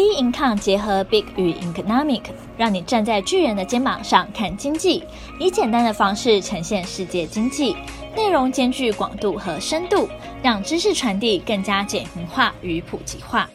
[0.00, 2.22] B Income 结合 Big 与 Economic，
[2.56, 5.04] 让你站在巨人的肩膀上看经济，
[5.38, 7.76] 以简单的方式呈现世界经济，
[8.16, 10.08] 内容兼具广度和深度，
[10.42, 13.50] 让知识传递更加简明化与普及化。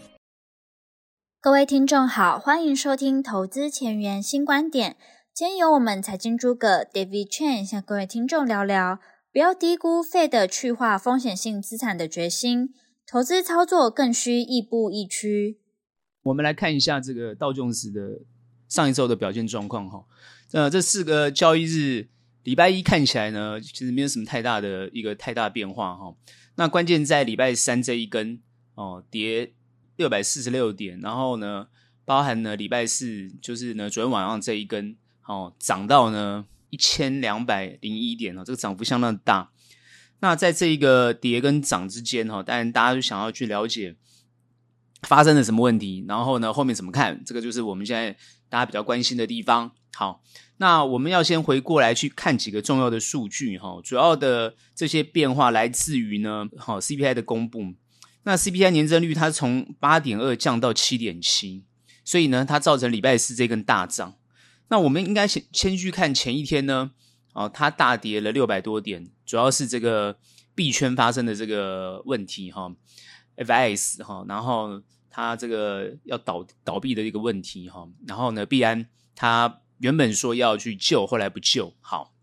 [1.42, 4.98] 各位听众好，欢迎收听投资前沿新观点。
[5.34, 9.00] 今天由我们财经诸葛 David Chen 向各位听众聊聊，
[9.34, 12.70] 不要低估 Fed 去化风险性资产的决心，
[13.08, 15.58] 投资操作更需亦步亦趋。
[16.26, 18.20] 我们来看一下这个道琼斯的
[18.68, 20.04] 上一周的表现状况哈。
[20.54, 22.08] 呃，这四个交易日，
[22.44, 26.16] 礼拜一看起来呢，其实没有什么太大的一个太大变化哈。
[26.56, 28.40] 那关键在礼拜三这一根
[28.74, 29.54] 哦，跌
[29.98, 31.68] 六百四十六点，然后呢，
[32.06, 34.96] 包含呢礼拜四就是呢昨天晚上这一根
[35.28, 39.52] 哦，涨到呢一千两百零一点哦，这个涨幅相当大。
[40.22, 43.96] 那在这一个跌跟涨之间哈，当然大家就想要去了解。
[45.08, 46.04] 发生了什么问题？
[46.08, 47.24] 然后呢，后面怎么看？
[47.26, 48.16] 这个就是我们现在
[48.50, 49.72] 大家比较关心的地方。
[49.94, 50.22] 好，
[50.58, 53.80] 那我们要先回过来去看几个重要的数据哈。
[53.84, 57.74] 主要的这些变化来自于呢，好 CPI 的公布。
[58.24, 61.64] 那 CPI 年增率它从八点二降到七点七，
[62.04, 64.16] 所以呢，它造成礼拜四这根大涨。
[64.68, 66.92] 那我们应该先先去看前一天呢，
[67.34, 70.18] 哦，它大跌了六百多点，主要是这个
[70.56, 72.74] 币圈发生的这个问题哈。
[73.38, 74.82] FIS 哈，然后
[75.16, 78.86] 它这个要倒倒闭的一个问题哈，然后呢，币安
[79.16, 82.14] 它原本说要去救，后来不救，好，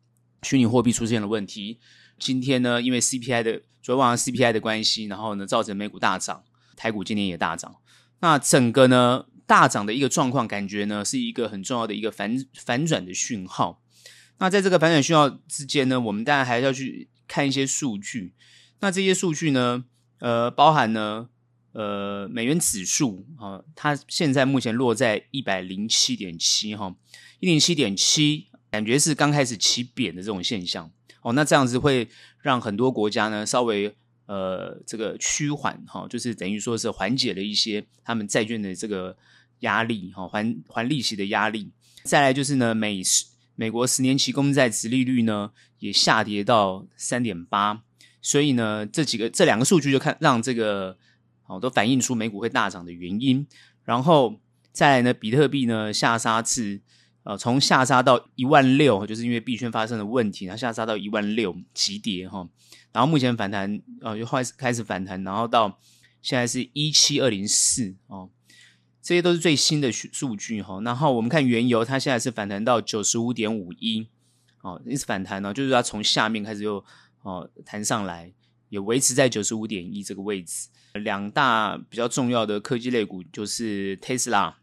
[0.43, 1.81] 虚拟货币出现了问题。
[2.19, 6.45] 今天呢，因为 CPI 的昨天晚上 CPI 的关系，然后呢，造成美股大涨，
[6.77, 7.77] 台股今天也大涨。
[8.20, 13.81] 那整个呢大涨的一个状况，感觉呢是一个很重要的一个反反转的讯号。
[14.37, 18.35] 那在这个反转讯号之间呢，我们当然还是要去看一些数据。
[18.81, 19.87] 那这些数据呢？
[20.19, 21.31] 呃，包含呢，
[21.73, 26.95] 呃，美元指数啊，它现在目前落在一百零七点七哈，
[27.41, 30.91] 一零七点七，感觉是刚开始起贬的这种现象
[31.23, 31.33] 哦。
[31.33, 32.08] 那这样子会
[32.41, 33.95] 让很多国家呢稍微
[34.27, 39.17] 呃这个趋缓哈，就是等于说是缓解了一些他们债券的这个
[39.61, 41.73] 压力哈，还还利息的压力。
[42.05, 43.24] 再来就是呢，美十
[43.55, 47.83] 美国十年期公债殖利率呢也下跌到三点八。
[48.24, 50.97] 所以呢，这几个这两个数据就看让这个
[51.52, 53.46] 哦都反映出美股会大涨的原因。
[53.85, 54.40] 然后
[54.73, 56.80] 再来呢，比特币呢下杀至
[57.24, 62.48] 呃从下杀到一万六，就是因为币圈发生的问题，它下杀到一万六急跌哈。
[62.92, 65.79] 然后目前反弹呃又开始开始反弹，然后到
[66.23, 68.30] 现在是一七二零四哦，
[69.02, 70.80] 这些都是最新的数据哈。
[70.83, 74.08] 然后我们看原油，它现在是反弹到九十五点五一
[74.62, 76.85] 哦，一直反弹呢，就是它从下面开始又。
[77.24, 78.33] 哦，弹上来
[78.73, 80.71] 也维持在九十五点一这个位置。
[80.95, 84.55] 两大比较重要的科技类股就是 Tesla，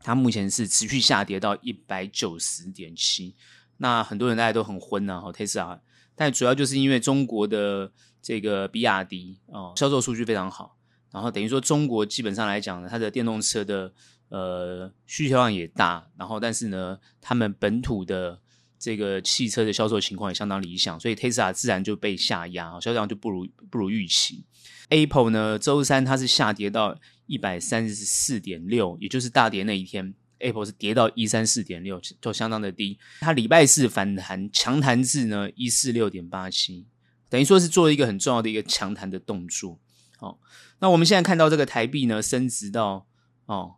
[0.00, 3.36] 它目前是持续下跌到一百九十点七。
[3.76, 5.78] 那很多人大家都很昏呐，哈，Tesla，
[6.16, 10.76] 但主要就是因为中国的这个比亚迪哦，销售数据非常好，
[11.12, 13.92] 然后等于说中国基本上来讲呢，它的电动车的
[14.30, 18.40] 呃需求量也大，然后但是呢，他们本土的。
[18.78, 24.44] 这个汽车的销售情况也相当理想，所以 Tesla 自然就被下压，销量就不如不如预期。
[24.90, 26.96] Apple 呢，周三它是下跌到
[27.26, 32.98] 一百三十四点六，也就是大跌那一天，Apple 是跌到一三四点六，就相当的低。
[33.20, 36.86] 它礼拜四反弹强弹至呢一四六点八七，
[37.28, 39.78] 等于说是做了一个很重要的一个强弹的动作。
[40.20, 40.38] 哦，
[40.78, 43.06] 那我们现在看到这个台币呢升值到
[43.46, 43.74] 哦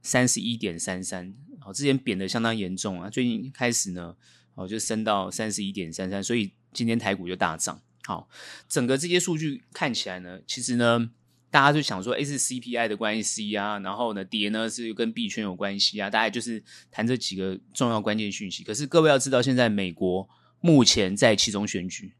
[0.00, 1.34] 三十一点三三，
[1.66, 4.14] 哦之前贬的相当严重啊，最近开始呢。
[4.54, 7.80] 哦，就升到三十一点三三，所以今天台股就大涨。
[8.06, 8.28] 好，
[8.68, 11.10] 整个这些数据看起来呢，其实呢，
[11.50, 18.62] 大家就想说，诶，是 CPI 的关系啊，然后呢，跌呢是跟币圈有关系啊，大概就是谈这几个重要关键讯息。
[18.62, 20.28] 可是各位要知道，现在美国
[20.60, 22.12] 目前在其中选举，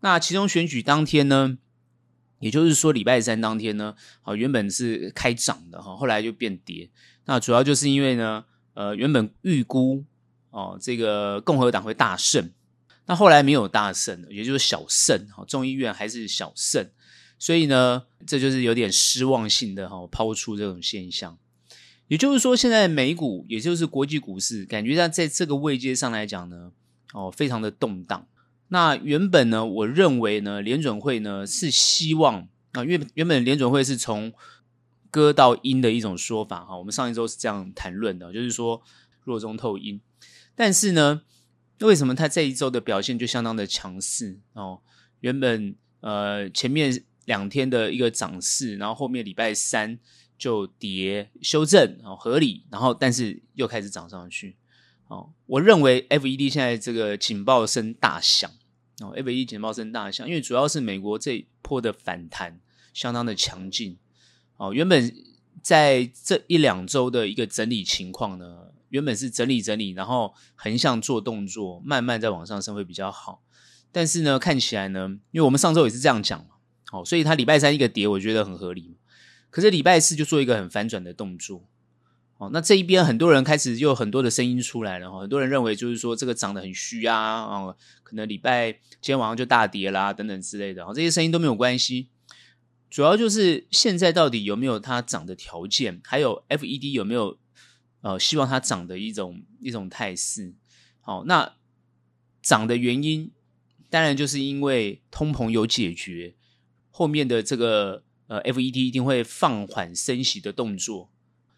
[0.00, 1.56] 那其中选举当天呢，
[2.40, 6.90] 也就是说礼拜三当天呢，好，原本是开涨的哈，后来就变跌。
[7.26, 8.44] 那主要就是因为呢，
[8.74, 10.04] 呃，原本预估。
[10.58, 12.50] 哦，这个共和党会大胜，
[13.06, 15.28] 那后来没有大胜，也就是小胜。
[15.28, 16.90] 哈，众议院还是小胜，
[17.38, 21.38] 所以呢，这就是有点失望性的哈，抛出这种现象。
[22.08, 26.72] 也就是说，现在美股，也就是国际股市，感觉上在这个位阶上来讲呢，
[27.12, 28.26] 哦，非常的动荡。
[28.68, 34.32] 那原本呢，我认为呢，联准会呢是希望啊，原原本联准会是从
[35.10, 38.82] 鸽到鹰的一种说法哈，我们上一周是这样谈论的，就是说
[39.22, 40.00] 弱中透鹰。
[40.58, 41.22] 但是呢，
[41.82, 44.80] 为什么它这一周的表现就相当的强势哦？
[45.20, 50.00] 原本呃前面两天的一个涨势，然后后面礼拜三
[50.36, 54.56] 就跌修正，哦，合理，然后但是又开始涨上去，
[55.06, 58.50] 哦，我认为 FED 现在这个警报声大响，
[59.00, 62.58] 哦，FED 警报声大响，因为主要是美国这一波的反弹
[62.92, 63.96] 相当的强劲，
[64.56, 65.14] 哦，原本
[65.62, 73.42] 在这一两周的一个整理情况呢，原本是整理整理，然后横向做动作，慢慢再往上升会比较好，
[73.92, 76.56] 但是呢，看起来呢，因为我们上周也是这样讲嘛，
[76.92, 78.96] 哦，所以它礼拜三一个跌，我觉得很合理。
[79.50, 81.64] 可是礼拜四就做一个很反转的动作，
[82.36, 92.08] 哦，那这一边很多人开始又有很多的声音出来了哈，很多人认为就是说这个涨得很虚啊，哦，可能礼拜今天晚上就大跌啦等等之类的，哦，这些声音都没有关系，
[92.90, 97.38] 主要就是现在到底有没有它涨的条件，还有 FED 有没有
[98.00, 100.54] 呃希望它涨的一种一种态势，
[101.00, 101.56] 好，那
[102.42, 103.30] 涨的原因
[103.90, 106.34] 当然就是因为通膨有解决，
[106.90, 108.04] 后面的这个。
[108.28, 111.10] 呃，FED 一定会放缓升息的动作，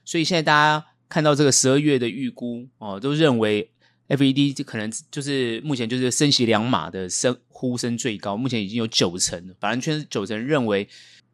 [0.05, 3.73] 所以现在大家看到这个十二月的预估哦，都认为
[4.07, 10.89] FED 可能就是目前就是升息两码的声呼声最高，目前已经有九成，反正圈九成认为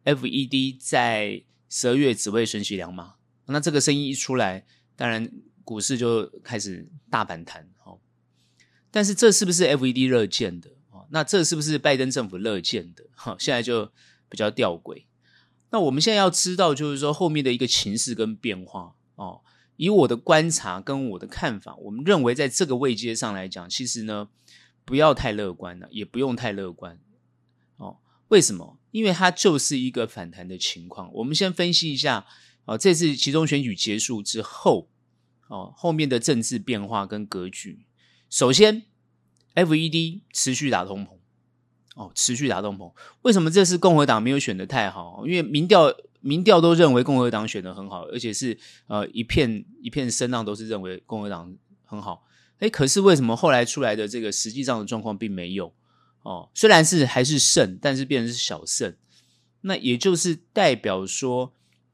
[0.05, 3.13] FED 在十二月只会升息两码。
[3.45, 4.65] 那这个声音一出来，
[4.97, 5.31] 当然
[5.63, 7.99] 股市就开始大反弹哦。
[8.91, 11.07] 但是这是不是 FED 乐见的哦？
[11.11, 13.05] 那这是不是拜登政府乐见的？
[13.15, 13.85] 哈，现在就
[14.27, 15.03] 比较吊诡。
[15.69, 19.41] 那我们现在要知道，就是说后面的一个情势跟变化哦。
[19.75, 24.29] 以我的观察跟我的看法，我们认为在这个位阶上来讲，其实呢，
[24.83, 26.99] 不要太乐观了，也不用太乐观
[27.75, 27.97] 哦。
[28.29, 28.79] 为什么？
[28.89, 31.13] 因为它就是一个反弹的情况。
[31.13, 32.25] 我们先分析一下
[32.67, 34.87] 哦，这次其中选举结束之后
[35.47, 37.87] 哦，后面的政治变化跟格局。
[38.29, 38.83] 首先
[39.55, 41.17] ，FED 持续打通膨。
[41.95, 42.93] 哦，持续打通膨，
[43.23, 45.25] 为什么这次共和党没有选的太好？
[45.25, 48.55] 因为民调民调都认为共和党选的很好，而且是
[48.85, 51.55] 呃一片一片声浪都是认为共和党
[51.85, 52.23] 很好。
[52.59, 55.73] 诶，可是为什么后来出来的这个实际上的状况并没有？
[56.21, 58.95] 哦，虽然是还是胜，但是变成是小胜，
[59.61, 61.51] 那也就是代表说，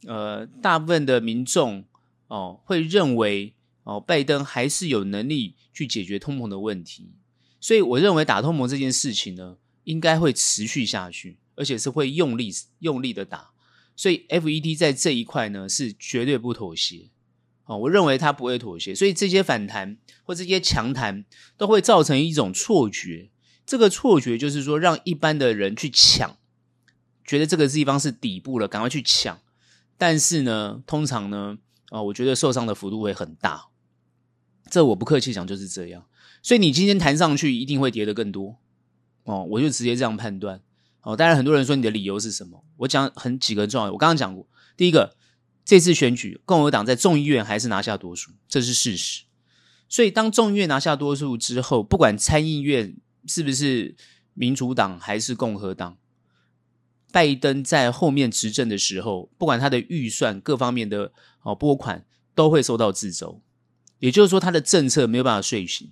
[0.08, 1.86] 呃，大部分的民众
[2.28, 3.54] 哦会认为
[3.84, 7.12] 哦拜登还是有能力去解决通膨的问题，
[7.60, 9.58] 所以我认为打通膨这件事情呢。
[9.86, 13.52] 应该会持续下去，而且是会用力用力的打，
[13.98, 17.10] 所以 FED 在这一块呢是绝对不妥协。
[17.66, 21.26] 哦，我认为它不会妥协，所以这些反弹或这些强弹
[21.58, 23.30] 都会造成一种错觉，
[23.66, 26.38] 这个错觉就是说让一般的人去抢，
[27.26, 29.38] 觉得这个地方是底部了，赶快去抢。
[29.98, 31.58] 但是呢，通常呢，
[31.90, 33.68] 啊，我觉得受伤的幅度会很大。
[34.70, 36.06] 这我不客气讲就是这样，
[36.42, 38.58] 所以你今天弹上去一定会跌得更多。
[39.24, 40.62] 哦，我就直接这样判断。
[41.02, 42.64] 哦，当然很多人说你的理由是什么？
[42.78, 43.92] 我讲很几个重要。
[43.92, 45.16] 我刚刚讲过，第一个，
[45.64, 49.24] 这次选举共和党在众议院还是拿下多数，这是事实。
[49.88, 52.96] 所以当众议院拿下多数之后，不管参议院
[53.28, 53.96] 是不是
[54.34, 55.98] 民主党还是共和党，
[57.14, 61.12] 拜登在后面执政的时候，不管他的预算各方面的
[61.44, 63.40] 哦拨款都会受到掣肘，
[64.00, 65.92] 也就是说他的政策没有办法遂行。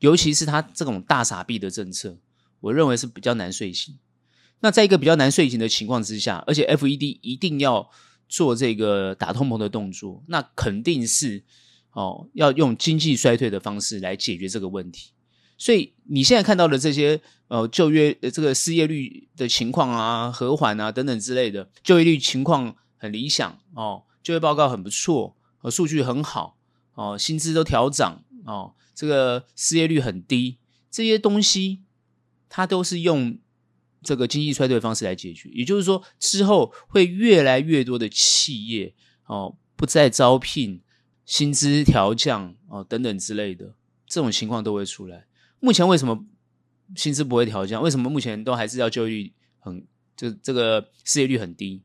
[0.00, 2.18] 尤其是他这种大傻币的政策，
[2.58, 3.98] 我认为是比较难遂行。
[4.58, 7.88] 那在一个比较难遂行的情况之下，而且 FED 一定要
[8.28, 11.44] 做这个打通膨的动作，那肯定是
[11.92, 15.12] 哦要用经济衰退的方式来解决这个问题。
[15.60, 26.56] 所以你现在看到的这些呃就业这个失业率的情况啊、和缓啊等等之类的，就业率情况很理想哦，就业报告很不错，呃，数据很好
[26.94, 28.72] 哦，薪资都调涨哦。
[28.94, 30.56] 这个失业率很低，
[30.90, 31.82] 这些东西
[32.48, 33.38] 它都是用
[34.02, 35.50] 这个经济衰退的方式来解决。
[35.50, 38.94] 也就是说，之后会越来越多的企业
[39.26, 40.80] 哦不再招聘，
[41.26, 43.74] 薪资调降哦等等之类的
[44.06, 45.26] 这种情况都会出来。
[45.60, 46.24] 目前为什么
[46.96, 47.80] 薪资不会调降？
[47.82, 49.86] 为什么目前都还是要就业很
[50.16, 51.82] 就这个失业率很低？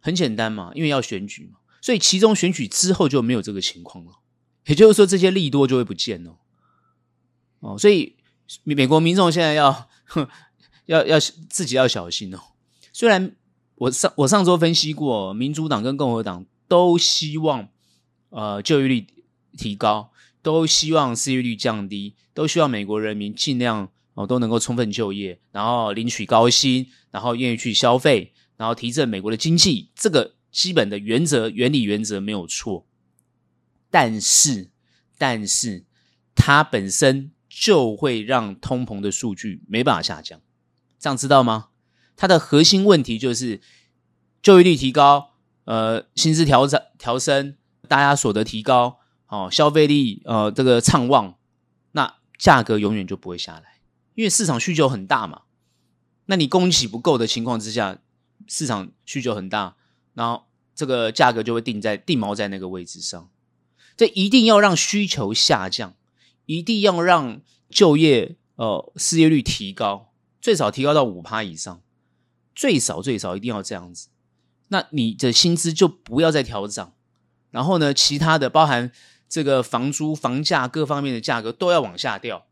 [0.00, 4.12] 很简单嘛，因为要选举嘛，所以其中选举之后就没有这个情况了。
[4.66, 6.38] 也就是说，这些利多就会不见了，
[7.60, 8.16] 哦，所以
[8.64, 9.88] 美国民众现在要
[10.86, 12.38] 要要自己要小心哦。
[12.92, 13.34] 虽然
[13.74, 17.68] 我上我上周分析过，民主党跟共和党都希望
[18.30, 19.06] 呃就业率
[19.56, 20.12] 提高，
[20.42, 29.90] 都希望失业率降低，都希望美国人民尽量哦都能够充分就业，然后领取高薪，然后愿意去消费，然后提振美国的经济。
[29.94, 32.86] 这个基本的原则、原理、原则没有错。
[33.90, 34.70] 但是，
[35.16, 35.84] 但是，
[36.34, 40.40] 它本身就会让通膨的数据没办法下降，
[40.98, 41.68] 这样知道吗？
[42.16, 43.60] 它的核心问题就是
[44.42, 45.30] 就业率提高，
[45.64, 47.56] 呃薪资调涨调升，
[47.88, 51.36] 大家所得提高，哦，消费力呃这个畅旺，
[51.92, 53.80] 那价格永远就不会下来，
[54.14, 55.42] 因为市场需求很大嘛。
[56.26, 57.98] 那你供给不够的情况之下，
[58.46, 59.76] 市场需求很大，
[60.14, 60.44] 然后
[60.74, 63.30] 这个价格就会定在定锚在那个位置上。
[63.96, 65.94] 这一定要让需求下降，
[66.46, 71.80] 一定要让就业呃失业率提高，最少提高到五趴以上，
[72.54, 74.08] 最少最少一定要这样子。
[74.68, 76.92] 那你的薪资就不要再调涨，
[77.50, 78.92] 然后呢，其他的包含
[79.28, 82.46] 这个房租、房价各方面的价格都要往下掉。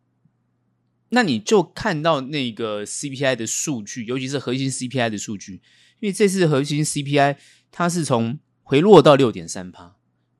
[1.10, 5.62] 那你就看到那个 CPI 的数据，尤其是核心 CPI 的数据，
[6.00, 7.36] 因为这次核心 CPI
[7.70, 9.96] 它是从回落到六点三趴，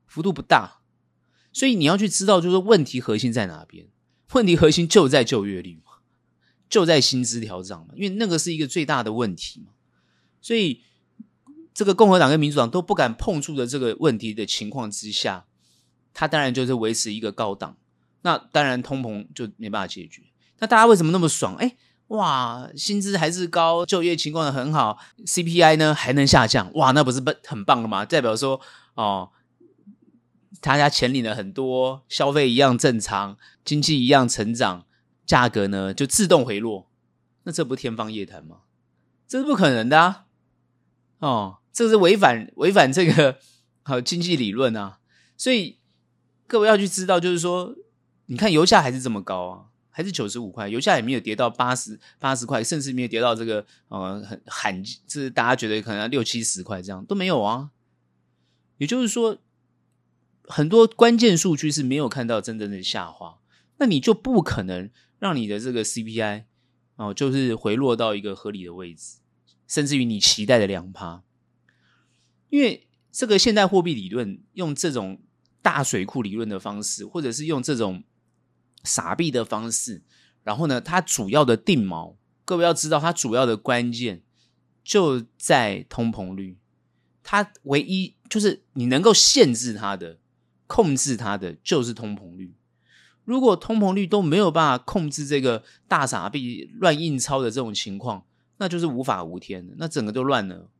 [0.06, 0.80] 幅度不大，
[1.52, 3.86] 所以你要去知道，就是问题核心在哪边？
[4.32, 6.02] 问题核心就在就业率嘛，
[6.68, 9.72] 就在薪资调整嘛，因为那个是一个最大的问题嘛。
[10.40, 10.82] 所以
[11.72, 15.45] 这个共和党跟民主党都不敢碰触的这个问题的情况之下，
[16.18, 17.76] 它当然就是维持一个高档，
[18.22, 20.22] 那当然通膨就没办法解决。
[20.60, 21.54] 那大家为什么那么爽？
[21.56, 28.06] 哎，哇，薪资还是高，就业情况很好，CPI 呢还能下降，哇，那不是不很棒了吗？
[28.06, 28.58] 代表说，
[28.94, 29.30] 哦，
[30.62, 34.86] 大家钱领了很多，消费一样正常，经济一样成长，
[35.26, 36.88] 价格呢就自动回落，
[37.42, 38.60] 那这不天方夜谭吗？
[39.28, 40.24] 这是不可能的啊！
[41.18, 43.38] 哦，这是违反违反这个
[43.82, 45.00] 好经济理论啊！
[45.36, 45.75] 所以
[46.46, 47.74] 各位要去知道，就是说，
[48.26, 49.66] 你看油价还是这么高啊。
[49.96, 57.70] 还是九十五块，油价也没有跌到八十八十块，甚至没有跌到这个呃很罕，就是大家觉得可能要六七十块这样都没有啊。
[58.76, 59.38] 也就是说，
[60.44, 63.38] 很多关键数据是没有看到真正的下滑，
[63.78, 66.44] 那你就不可能让你的这个 CPI
[66.96, 69.16] 哦，就是回落到一个合理的位置，
[69.66, 71.22] 甚至于你期待的两趴。
[72.50, 75.22] 因为这个现代货币理论用这种
[75.66, 78.04] 大水库理论的方式，或者是用这种。
[78.84, 80.04] 傻币的方式，
[80.44, 84.22] 然后呢，它主要的定锚，各位要知道，它主要的关键
[84.84, 86.56] 就在通膨率。
[87.24, 90.20] 它唯一就是你能够限制它的、
[90.68, 92.54] 控制它的，就是通膨率。
[93.24, 98.24] 如果通膨率都没有办法控制这个大傻币、乱印钞的这种情况，
[98.58, 100.70] 那就是无法无天的，那整个都乱了。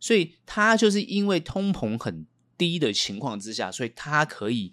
[0.00, 2.26] 所以它就是因为通膨很
[2.70, 4.72] 低的情况之下，所以它可以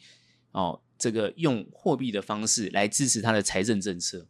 [0.51, 0.81] 哦。
[1.01, 4.27] 这个用货币的方式来支持他的财政政策，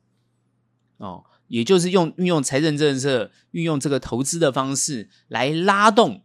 [0.98, 6.22] 哦，也就是用运用财政政策，运用这个投资的方式来拉动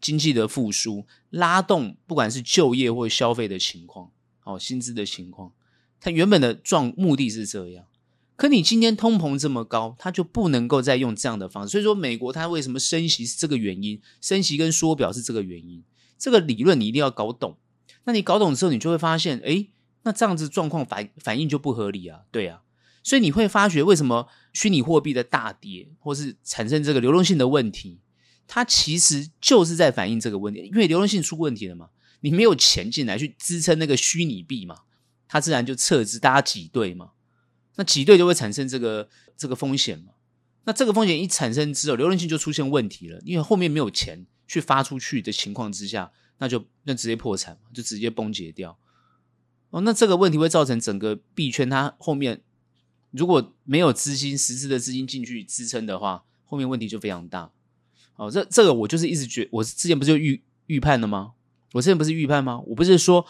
[0.00, 4.12] 经济的复苏，拉动不管是就业或消费的情况，
[4.44, 5.52] 哦，薪资的情况，
[5.98, 7.86] 它原本的状目的是这样。
[8.36, 11.72] 可你今天通膨这么高，它就不能够再用这样的方式。
[11.72, 15.82] 所以说，美国它为什么升息是这个原因，升息跟缩表是这个原因。
[16.18, 17.56] 这个理论你一定要搞懂。
[18.04, 19.70] 那你搞懂之后，你就会发现，诶，
[20.02, 22.62] 那这样子状况反反应就不合理啊，对啊，
[23.02, 27.98] 所以你会发觉为什么虚拟货币的大跌，或是产生这个流动性的问题，
[28.46, 31.88] 它其实就是在反映这个问题，因为流动性出问题了嘛，
[32.20, 34.82] 你没有钱进来去支撑那个虚拟币嘛，
[35.26, 37.10] 它自然就撤资，大家挤兑嘛，
[37.74, 40.12] 那挤兑就会产生这个这个风险嘛，
[40.64, 46.12] 那这个风险一产生之后，流动性就出现问题了，因为后面没有钱去发出去的情况之下。
[46.38, 48.78] 那就那直接破产嘛，就直接崩解掉。
[49.70, 52.42] 哦，那这个问题会造成整个币圈它后面
[53.10, 57.50] 如果没有资金实质的资金进去支撑的话，后面问题就非常大。
[58.16, 61.32] 哦，这这个我就是一直觉，我之前不是预预判了吗？
[61.72, 62.60] 我之前不是预判吗？
[62.66, 63.26] 我不是说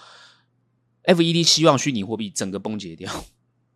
[1.04, 3.24] FED 希望虚拟货币整个崩解掉，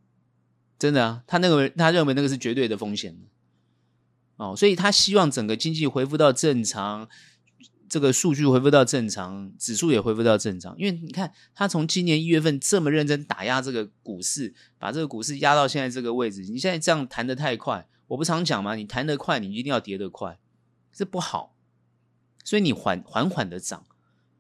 [0.77, 3.17] 真的啊，他那个他认为那个是绝对的风险。
[4.35, 7.09] 哦，所以他希望整个经济恢复到正常。
[7.91, 18.77] 这个数据恢复到正常，指数也恢复到正常，因为你看，他从今年一月份这么认真打压这个股市，把这个股市压到现在这个位置，你现在这样弹得太快，我不常讲吗？
[18.77, 20.39] 你弹得快，你一定要跌得快，
[20.93, 21.57] 这不好，
[22.45, 23.85] 所以你缓缓缓的涨，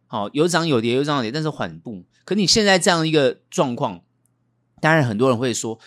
[0.06, 2.04] 好，有涨有跌，有涨有跌，但是缓步。
[2.24, 4.04] 可你现在这样一个状况，
[4.80, 5.80] 当然很多人会说，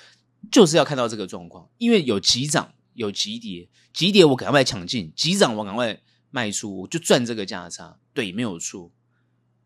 [0.52, 6.02] 就是要看到这个状况，因为有急涨有急跌，急跌我赶快抢进，急涨我赶快。
[6.36, 8.92] 卖出我就赚这个价差，对，没有错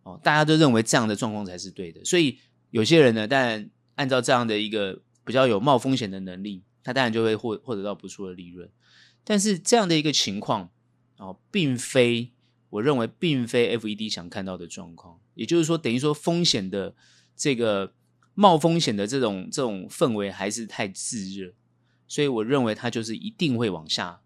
[0.03, 0.19] 哦。
[0.21, 2.37] 大家都认为这样的状况才是对的，所以
[2.71, 8.69] 有些人呢，当然按照这样的一个比较有冒风险的能力，他当然就会获获得到不错的利润。
[9.23, 10.69] 但是这样的一个情况
[11.15, 12.33] 哦，并非
[12.69, 15.21] 我认为并非 FED 想看到的状况。
[15.35, 16.93] 也就是说，等于说风险的
[17.33, 17.93] 这个
[18.33, 21.53] 冒风险的这种这种氛围还是太炙热，
[22.09, 24.19] 所以我认为它就是一定会往下。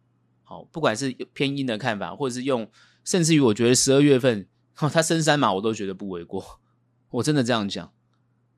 [0.51, 2.69] 好，不管是偏硬的看法，或者是用
[3.05, 4.45] 甚至于我觉得十二月份
[4.79, 6.59] 哦他升三码我都觉得不为过，
[7.11, 7.93] 我真的这样讲。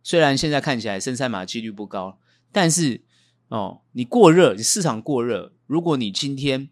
[0.01, 2.17] 虽然现在看起来升三码几率不高，
[2.51, 3.03] 但是
[3.49, 6.67] 哦，你过热，市场过热，如果你今天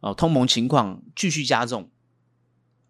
[0.00, 1.88] 哦通膨情况继续加重，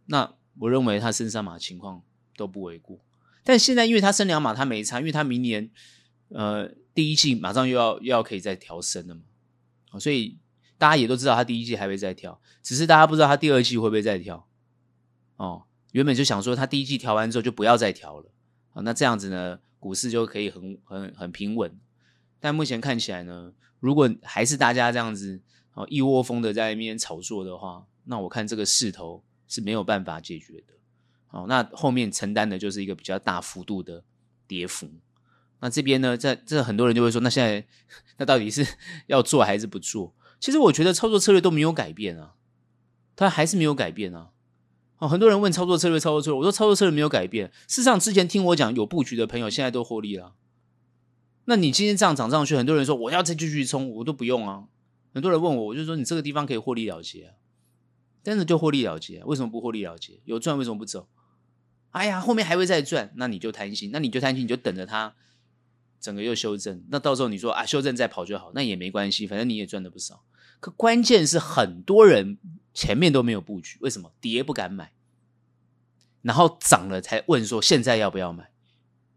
[0.07, 2.03] 那我认为他升三码情况
[2.37, 2.99] 都不为过。
[3.45, 5.71] 但现在因为他升两码他没差，因为他明年
[6.31, 9.23] 呃第一季马上又要又要可以再调升了嘛，
[10.01, 10.37] 所以
[10.79, 14.47] 大家也都知道他第一季还会再调，只是大家不知道他第二季会不会再调。
[15.37, 18.31] 哦，原本就想说他第一季调完之后就不要再调了，
[18.73, 19.59] 啊，那这样子呢？
[19.79, 21.79] 股市就可以很很很平稳，
[22.41, 25.41] 但目前看起来呢，如果还是大家这样子
[25.75, 30.75] 哦一窝蜂的在那边炒作的话，那我看这个势头是没有办法解决的。
[31.29, 34.03] 好，那后面承担的就是一个比较大幅度的
[34.49, 34.91] 跌幅。
[35.61, 37.65] 那这边呢，在这很多人就会说，那现在
[38.19, 38.67] 那到底是
[39.07, 40.13] 要做还是不做？
[40.39, 42.35] 其实我觉得操作策略都没有改变啊，
[43.15, 44.31] 它还是没有改变啊。
[44.99, 47.53] 哦，很多人问操作策略，操作策略，我说操作策略没有改变。
[47.69, 50.35] 事实上，之前听我讲有布局的朋友，现在都获利了。
[51.45, 54.65] 那你今天这样涨上去，很多人说我要再继续冲，我都不用啊。
[55.13, 57.35] 很多人问我，我就说你这个地方可以获利了结啊，
[58.23, 59.23] 真的就获利了结。
[59.25, 60.21] 为什么不获利了结？
[60.25, 61.09] 有赚为什么不走？
[61.91, 65.15] 哎呀，后面还会再赚，那你就贪心，那你就贪心，你就等着它
[66.01, 66.85] 整个又修正。
[66.91, 70.25] 那到时候你说啊，修正再跑就好，那也没关系，反正你也赚的不少。
[70.61, 72.39] 可关键是很多人。
[72.77, 74.93] 前面都没有布局，为什么跌不敢买？
[76.21, 78.51] 然后涨了才问说现在要不要买？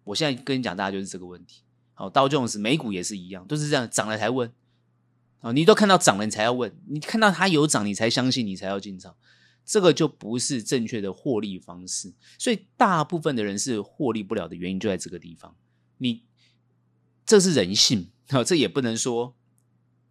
[0.05, 1.63] 我现在跟你讲，大家就是这个问题。
[1.93, 4.53] 好，道琼斯美股也是一样，都是这样，涨了才问。
[5.41, 9.17] 啊，你都看到涨了，你才要问；你看到它有涨，你才相信，你才要进场。
[9.65, 12.13] 这个就不是正确的获利方式。
[12.37, 15.53] 所以大部分的人是获利不了的原因就在这个地方。
[15.97, 16.23] 你
[17.29, 19.35] 这是人性，好， 这也不能说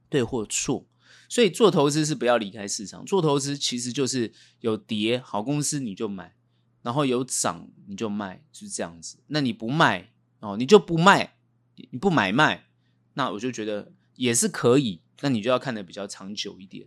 [0.08, 0.86] 对或错。
[1.28, 6.36] 所以做投资是不要离开市场，做投资其实就是有跌好公司你就买，
[6.82, 9.18] 然后有涨你就卖，就是这样子。
[9.26, 11.34] 那你不卖哦，你就不卖，
[11.74, 12.68] 你不买卖，
[13.14, 15.00] 那我就觉得也是可以。
[15.20, 16.86] 那你就要看得比较长久一点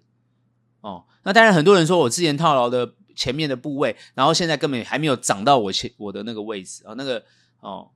[0.80, 1.06] 哦。
[1.24, 7.26] 那当然很多人说我之前套牢的前面的部位，然后现在根本还没有涨到我前我的那个位置啊，那个
[7.60, 7.92] 哦，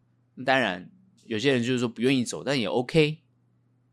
[0.45, 0.91] 当然
[1.25, 3.19] 有些人就是说不愿意走，但也 OK。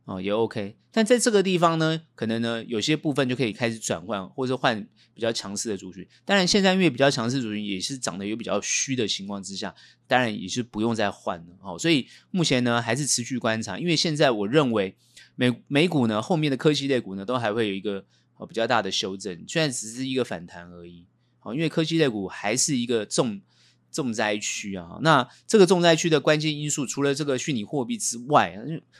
[0.05, 6.05] 哦，也 OK，但在这个地方呢，可能呢有些部分就可以开始转换，或者换比较强势的族群。
[6.25, 9.73] 当然，现在因为比较强势族群也是涨得有比较虚的情况之下，
[10.09, 11.57] 当然也是不用再换了。
[11.61, 14.97] 哦，所以目前呢还是持续观察，因为现在我认为
[15.37, 21.07] 美美股呢后面的科技类股呢都还会有一个哦比较大的修正，虽然只是一个反弹而已。
[21.42, 23.40] 哦，因为科技类股还是一个重。
[23.93, 28.59] 重灾区啊，那这个重灾区的关键因素，除了这个虚拟货币之外，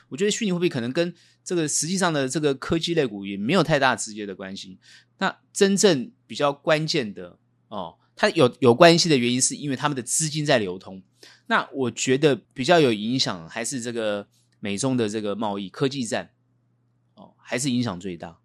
[0.09, 4.77] 我觉得虚拟货币可能跟这个实际上的这个科技类股也没有太大直接的关系。
[5.17, 7.37] 那真正比较关键的
[7.69, 11.01] 哦，它有有关系的原因，是因为他们的资金在流通。
[11.47, 14.27] 那我觉得比较有影响，还是这个
[14.59, 16.29] 美中的这个贸易科技战
[17.15, 18.37] 哦，还是影响最大。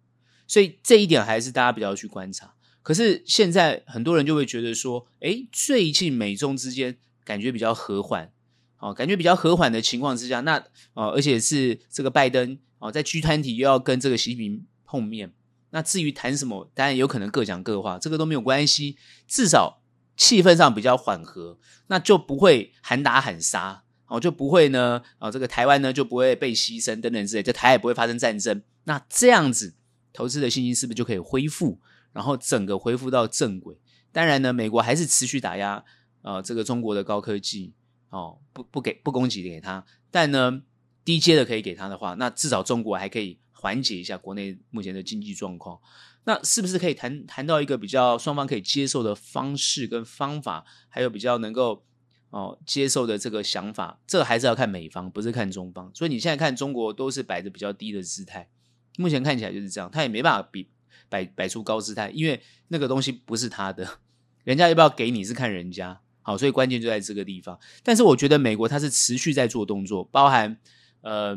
[0.47, 2.55] 所以这一点还是大家比较去观察。
[2.81, 8.31] 可是现在很多人就会觉得说，诶，最近美中之间感觉比较和缓，
[8.79, 10.57] 哦，感觉比较和缓的情况之下，那
[10.93, 15.33] 哦，而且是这个拜登哦，在 G 团体又要跟这个习近平碰面，
[15.71, 19.81] 那至于谈什么，当然有可能各讲各话，这个都没有关系，至少
[20.15, 29.75] 气氛上比较缓和，那就不会喊打喊杀，哦，就不会呢，哦，这个台湾呢就不会被牺牲等等之类，就台海不会发生战争，那这样子
[30.13, 31.77] 投资的信心是不是就可以恢复？
[32.11, 33.79] 然后整个恢复到正轨，
[34.11, 35.83] 当然呢，美国还是持续打压、
[36.23, 37.73] 呃，这个中国的高科技
[38.09, 40.63] 哦，不不给不供给给他，但呢，
[41.05, 45.79] 低阶的可以给他的话，那至少中国还可以缓解一下国内目前的经济状况。
[46.25, 51.85] 那是不是可以谈谈到一个比较双方可以接受的方式跟方法，还有比较能够
[52.31, 53.99] 哦接受的这个想法？
[54.07, 55.91] 这个还是要看美方，不是看中方。
[55.93, 58.49] 所以你现在看中国都是摆着比较低的姿态，
[58.97, 60.69] 目前看起来就是这样，他也没办法比。
[61.09, 63.99] 摆摆出高姿态，因为那个东西不是他的，
[64.43, 65.99] 人家要不要给你是看人家。
[66.21, 67.59] 好，所以关键就在这个地方。
[67.81, 70.57] 但是我觉得美国它是持续在做动作，包含
[71.01, 71.35] 呃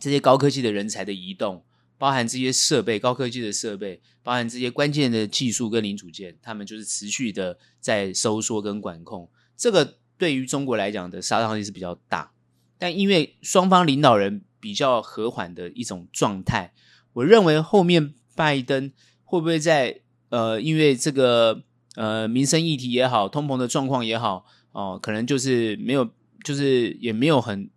[0.00, 1.64] 这些高科技的人才的移动，
[1.96, 9.30] 包含这些设备高科技的设备，包含这些关键的技术跟零组件，他们就是持续的在收缩跟管控。
[9.56, 12.32] 这个对于中国来讲的杀伤力是比较大，
[12.78, 16.72] 但因为双方领导人比较和缓的一种状态，
[17.12, 18.14] 我认为后面。
[18.36, 18.92] 拜登
[19.24, 21.62] 会不会在呃，因为这个
[21.96, 26.08] 呃民生议题也好，通膨的状况也好，哦、可能就是没有，
[26.44, 27.70] 就是也没有很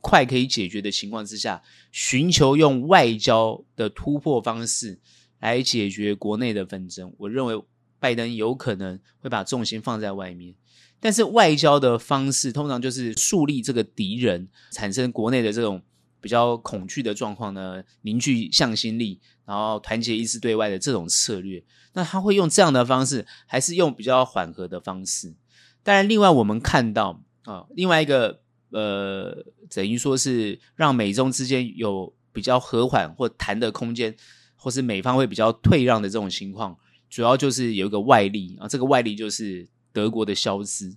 [0.00, 4.98] 快可以解决的情况之下，寻求用外交的突破方式
[5.38, 7.14] 来解决国内的纷争。
[7.18, 7.62] 我认为
[7.98, 10.54] 拜登有可能会把重心放在外面。
[11.02, 15.80] 但是外交的方式通常就是树立这个敌人，产生国内的这种
[16.20, 21.62] 比较恐惧的状况呢，凝聚向心力，然后团结一致对外的这种策略。
[21.94, 25.34] 那他会用这样的方式，还是用比较缓和的方式？
[25.82, 34.14] 当然，另外我们看到啊，另外一个呃，等于说是让美中之间有比较和缓或谈的空间。
[34.62, 36.76] 或是美方会比较退让的这种情况，
[37.08, 40.94] 主要就是有一个外力啊，这个外力就是德国的萧兹。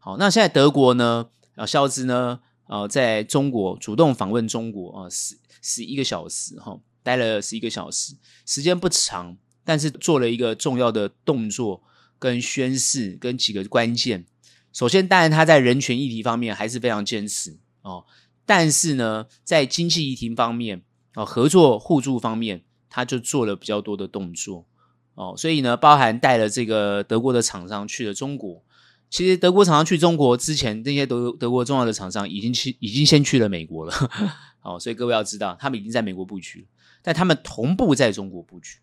[0.00, 8.14] 好，那现在德国呢，啊，萧兹呢，呃，在中国主动访问中国啊，十十一个小时哈，待了十一个小时，
[8.46, 11.82] 时间不长，但是做了一个重要的动作
[12.18, 14.24] 跟宣誓跟几个关键。
[14.72, 18.04] 首先，当然他在人权议题方面还是非常坚持哦，
[18.46, 20.82] 但是呢，在经济议题方面
[21.14, 22.62] 啊，合作互助方面。
[22.90, 24.66] 他就做了比较多的动作
[25.14, 28.64] 哦，所以呢，包含带了这个德国的厂商去了中国。
[29.10, 33.92] 其实德国厂商去中国之前，那些德德国重要的厂商已经去，已经先去了美国了。
[34.62, 36.66] 哦，所以各位要知道，他们已经在美国布局，
[37.02, 38.78] 但他们同步在中国布局。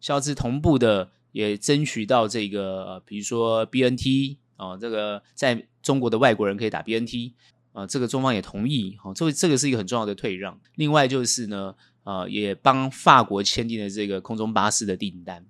[0.00, 7.32] 肖志同步的也争取到这个，比如说 BNT 哦，这个在中国的外国人可以打 BNT
[7.72, 8.96] 啊，这个中方也同意。
[9.04, 10.60] 哦，这这个是一个很重要的退让。
[10.74, 11.74] 另外就是呢。
[12.04, 15.44] 呃，也帮法国签订了这个空中巴士的订单。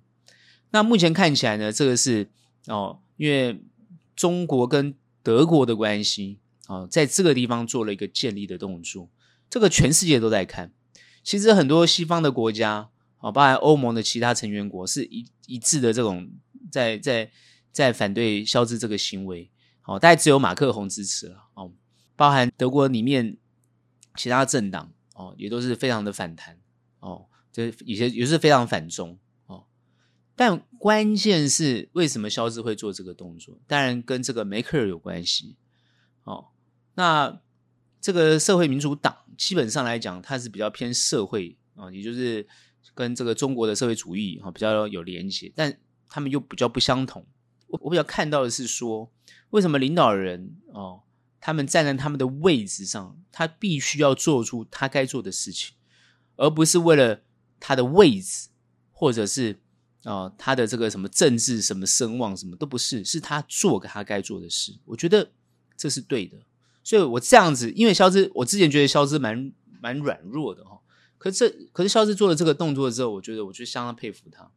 [0.71, 2.29] 那目前看起来呢，这个是
[2.67, 3.61] 哦，因为
[4.19, 9.09] 中国跟德国的关系啊、在这个地方做了一个建立的动作。
[9.49, 10.73] 这个全世界都在看。
[11.23, 16.29] 其实很多西方的国家啊、包含欧盟的其他成员国，是一一致的这种
[16.69, 17.31] 在在
[17.71, 19.49] 在反对肖兹这个行为。
[19.85, 21.45] 哦，大概只有马克宏支持了。
[21.53, 21.71] 哦，
[22.17, 23.37] 包含德国里面
[24.17, 24.91] 其他政党。
[25.13, 26.57] 哦，也都是非常的反弹
[26.99, 29.17] 哦，这有些也是非常反中。
[30.39, 33.59] 但关键是为什么肖志会做这个动作？
[33.67, 35.57] 当然跟这个梅克尔有关系
[36.23, 36.47] 哦。
[36.93, 37.41] 那
[37.99, 42.47] 这个社会民主党基本上来讲，它是比较偏社会啊、哦，也就是
[42.95, 47.27] 跟这个中国的社会主义啊、哦、比较有连结，但他们又比较不相同。
[47.67, 49.11] 我我比较看到的是说，
[49.49, 51.01] 为什么领导人哦？
[51.41, 55.75] 他们站在他们的位置上，他必须要做出他该做的事情，
[56.37, 57.23] 而不是为了
[57.59, 58.47] 他的位置，
[58.93, 59.59] 或者是
[60.03, 64.73] 啊、他的这个什么政治、什么声望，什么都不是，是他做他该做的事。
[64.85, 65.31] 我觉得
[65.75, 66.37] 这是对的，
[66.83, 70.79] 所以我这样子，因为肖兹，我之前觉得肖兹蛮蛮软弱的哈，
[71.17, 74.51] 可是这可是肖兹做了这个动作之后，我觉得我就相当佩服他，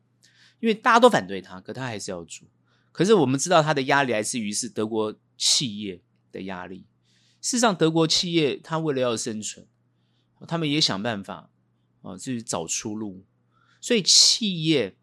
[0.60, 2.46] 因为大家都反对他，可他还是要做。
[2.92, 6.02] 可是我们知道他的压力来自于是德国企业。
[6.32, 6.86] 的压力，
[7.42, 9.66] 事实上，德国企业他为了要生存，
[10.48, 11.50] 他们也想办法
[12.00, 13.26] 啊，去找出路。
[13.82, 14.96] 所以企业，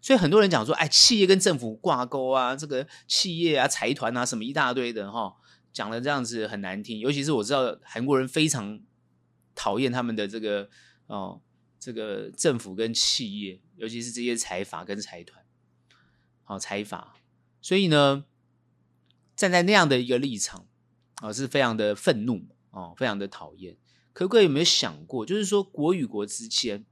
[0.00, 5.36] 所以很多人讲说，哎，企业跟政府挂钩啊，这个企业啊、财团啊，什么一大堆的哈，
[5.72, 6.98] 讲的这样子很难听。
[6.98, 8.80] 尤其是我知道韩国人非常
[9.54, 10.68] 讨厌他们的这个
[11.06, 11.40] 哦，
[11.78, 15.44] 这个政府跟企业，尤其是这些财阀跟财团，
[16.44, 17.16] 好财阀。
[17.60, 18.24] 所以呢。
[19.36, 20.66] 站在那样的一个立场
[21.22, 23.74] 啊，是非常的愤怒哦，非常的讨厌。
[24.12, 26.84] 可各位有没有想过，就是说国与国之间，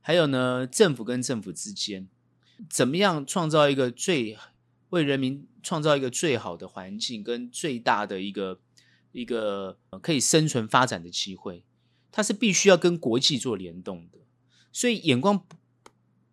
[0.00, 2.08] 还有呢政府跟政府之间，
[2.68, 4.36] 怎么样创造一个最
[4.90, 8.60] 为人民创造一个最好的环境，跟最大的一个
[9.12, 11.64] 一个可以生存发展的机会？
[12.10, 14.18] 它是必须要跟国际做联动的，
[14.72, 15.56] 所以眼光不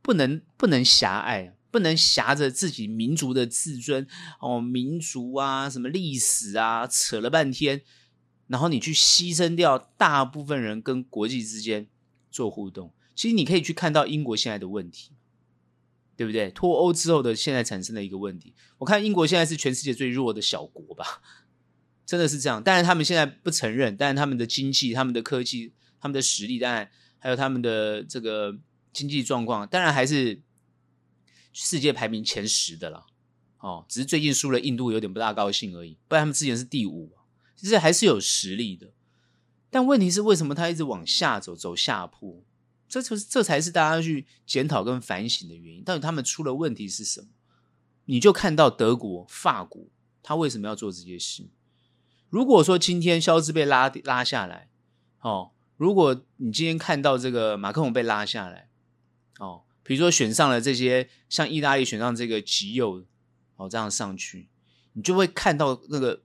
[0.01, 1.55] 不能不能狭隘。
[1.71, 4.07] 不能挟着自己民族的自尊
[4.39, 7.83] 哦，民族啊，什么历史啊，扯了半天，
[8.47, 11.87] 然后你去牺牲掉大部分人跟国际之间
[12.31, 12.91] 做互动。
[13.13, 15.11] 其实你可以去看到英国现在的问题，
[16.19, 16.51] 对不对？
[16.51, 21.21] 脱欧之后的现在产生的一个问题，我看英国现在是全世界最弱的小国吧，
[22.05, 22.61] 真的是这样。
[22.61, 28.57] 但是他们现在不承认，但是他们的经济、他们的科技、他们的实力，当然还有他们的这个
[28.91, 30.41] 经济状况，当然还是。
[31.51, 33.07] 世界排名前十的了，
[33.57, 35.97] 哦，只是最近输了印度，有点不大高兴而已。
[36.07, 37.11] 不然他们之前是第五，
[37.55, 38.93] 其实还是有实力的。
[39.71, 42.45] 但问题是，为什么他一直往下走，走下坡？
[42.89, 45.83] 这就是这才是大家去检讨跟反省的原因。
[45.83, 47.27] 到底他们出了问题是什么？
[48.05, 49.85] 你就看到德国、法国，
[50.23, 51.47] 他为什么要做这些事？
[52.29, 54.69] 如果说今天肖兹被拉拉下来，
[55.21, 58.69] 哦，如果你今天看到这个马克龙被拉下来，
[59.39, 59.61] 哦。
[59.81, 63.03] 比如说选上了这些，像意大利选上这个极右，
[63.55, 64.47] 哦，这样上去，
[64.93, 66.21] 你就会看到那个，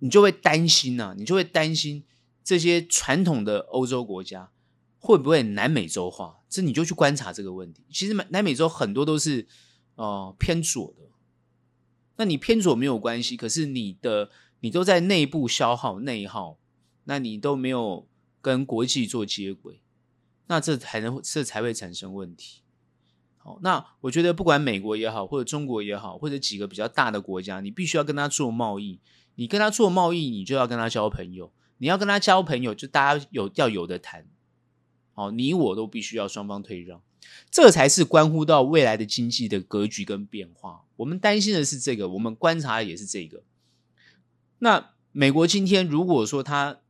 [0.00, 2.04] 你就会担心呐、你就会担心
[2.42, 4.50] 这些传统的欧洲国家
[5.04, 6.38] 会不会南美洲化？
[6.48, 7.84] 这你就去观察这个问题。
[7.90, 9.46] 其实南美洲很多都是
[9.96, 11.10] 哦、呃、偏左的，
[12.16, 16.56] 那你偏左没有关系，可是你的你都在内部消耗内耗，
[17.04, 18.08] 那你都没有
[18.40, 19.82] 跟国际做接轨，
[20.46, 22.62] 那这才能这才会产生问题。
[23.36, 29.00] 好，那我觉得不管美国也好，或者中国也好，或者几个比较大的国家，你必须要跟他做贸易，
[29.34, 34.26] 你跟他做贸易，你就要跟他交朋友，你要跟他交朋友，就大家有要有的谈。
[35.14, 37.00] 好，你我都必须要双方退让。
[37.50, 40.84] 这才是关乎到未来的经济的格局跟变化。
[40.96, 43.42] 我们担心的是这个，我们观察的也是这个。
[44.58, 46.80] 那美国今天如果说它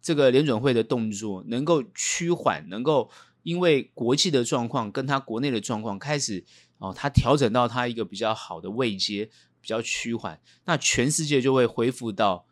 [0.00, 3.10] 这个联准会的动作能够趋缓，能够
[3.42, 6.44] 因为国际的状况跟它国内的状况开始
[6.78, 9.28] 哦，它调整到它一个比较好的位阶，
[9.60, 12.46] 比较趋缓，那全世界就会恢复到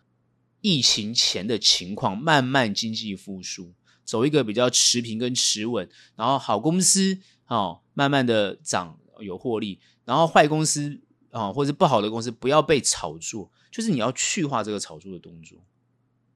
[0.61, 3.73] 疫情前的情况，慢慢经济复苏。
[4.05, 15.59] 走一个比较持平跟持稳，然后好公司哦，慢慢的涨有获利，然后坏公司啊、哦，或者是不好的公司不要被炒作，就是你要去化这个炒作的动作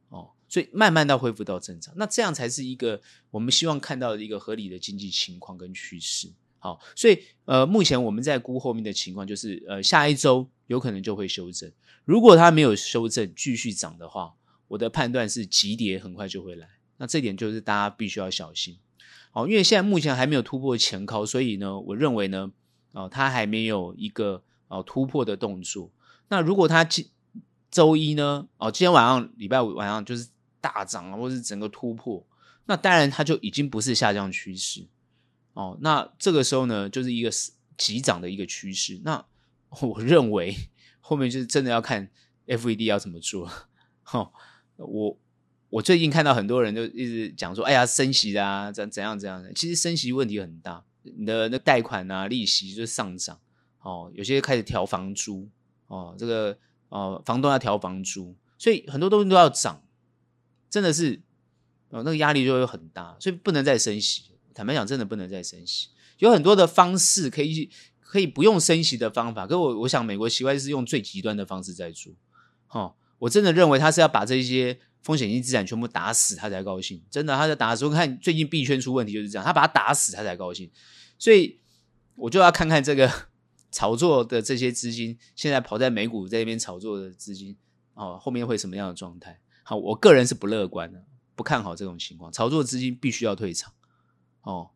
[0.09, 3.01] 哦，所以慢慢的恢复到正常，那这样才是一个
[3.31, 6.33] 我们希望看到的一个合理的经济情况跟趋势。
[6.59, 11.71] 好，所以呃，目前我们在估后面的情况就是呃，下一周有可能就会修正，
[12.05, 14.35] 如果它没有修正继续涨的话，
[14.69, 16.69] 我的判断是急跌很快就会来。
[16.99, 18.79] 那这点就是大家必须要小心，
[19.33, 22.51] 哦，因为现在目前还没有突破前高，所以呢，我认为呢，
[22.93, 25.91] 哦，它还没有一个哦突破的动作。
[26.29, 27.11] 那如果它今
[27.71, 30.29] 周一呢，哦，今天晚上礼拜五晚上就是
[30.61, 32.27] 大涨啊，或是整个突破，
[32.65, 34.87] 那当然它就已经不是下降趋势，
[35.53, 37.31] 哦，那这个时候呢，就是一个
[37.77, 39.01] 急涨的一个趋势。
[39.05, 39.23] 那
[39.83, 40.57] 我认为
[41.01, 42.11] 后面就是真的要看
[42.47, 43.51] FED 要怎么做，
[44.13, 44.33] 哦，
[44.77, 45.19] 我。
[45.77, 49.53] 我最近看到很多人就一直讲说：“哎呀，升息啊，怎怎样怎样的？
[49.53, 53.39] 其实升息问题很大，你的那贷款啊，利息就是上涨
[53.83, 55.51] 哦，有些开始调房租
[55.89, 56.57] 哦，这个
[56.89, 59.83] 哦，房东要调房租，所以很多东西都要涨，
[60.71, 61.21] 真的是
[61.91, 64.31] 哦，那个压力就会很大，所以不能再升息。
[64.55, 65.89] 坦白讲，真的不能再升息。
[66.21, 67.69] 有很多的方式可以
[68.01, 72.15] 可以不用升息的方法，可是我我想美国习惯是用最极端的方式在做。
[72.71, 74.79] 哦，我真的认为他是要把这些。
[75.07, 77.01] 风险性资产全部打死，他才高兴。
[77.09, 80.69] 真的，他在打的时候，看最近币圈出问题就是这样，他把它打死，他才高兴。
[81.17, 81.61] 所以
[82.17, 83.09] 我就要看看这个
[83.71, 87.57] 炒作的这些资金，现在跑在美股在那边炒作的资金，
[87.95, 89.39] 哦，后面会什么样的状态？
[89.63, 91.05] 好，我个人是不乐观的，
[91.37, 92.33] 不看好这种情况。
[92.33, 93.73] 炒作资金必须要退场，
[94.43, 94.71] 哦，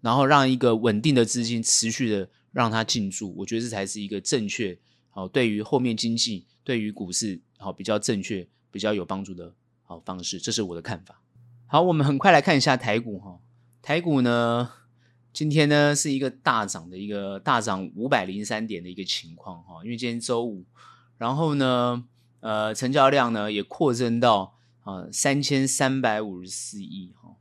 [0.00, 4.78] 然后让一个稳定的资金持续的让它进驻，我觉得这才是一个正确，
[5.10, 9.54] 好，对于后面经济，对于股市，好，比较正确，比较有帮助的。
[10.00, 11.20] 方式，这是我的看法。
[11.66, 13.38] 好，我们很快来看一下台股哈。
[13.82, 14.70] 台股呢，
[15.32, 19.82] 今天呢是一个大涨的一个大涨五百零三点的一个情况哈。
[19.84, 20.64] 因为今天周五，
[21.18, 22.04] 然后呢，
[22.40, 27.36] 呃，成交量呢也扩增到啊三千三百五十四亿哈，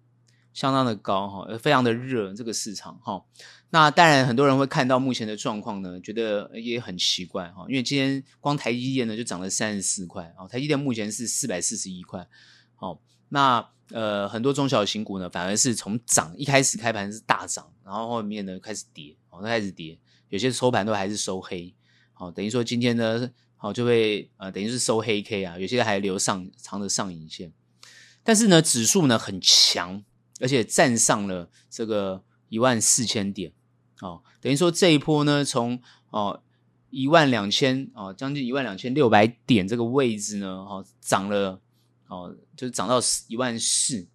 [0.54, 3.24] 相当的高哈，非常的热这个市场哈。
[3.74, 12.28] 那当然，很多人会看到目前的状况呢，觉得也很奇怪哈，因为今天光台积电呢就涨了三十四块啊，台积电目前是四百四十一块，
[12.76, 19.98] 好，那呃很多中小型股呢反而是从涨一开始开盘是大涨，然后后面呢开始跌，哦，开始跌，
[20.30, 21.74] 有些收盘都还是收黑，
[22.14, 27.52] 好，等于说今天呢，好就会呃等于是收黑 K 啊，有些还留上长的上影线，
[28.24, 30.04] 但是呢指数呢很强，
[30.40, 33.52] 而且站上了这个一万四千点。
[34.02, 35.80] 哦，等于说这一波呢，从
[36.10, 36.42] 哦
[36.90, 41.62] 一万两千哦将近一万两千六百点这个位置呢，哦涨了
[42.08, 44.08] 哦，就涨到一万四，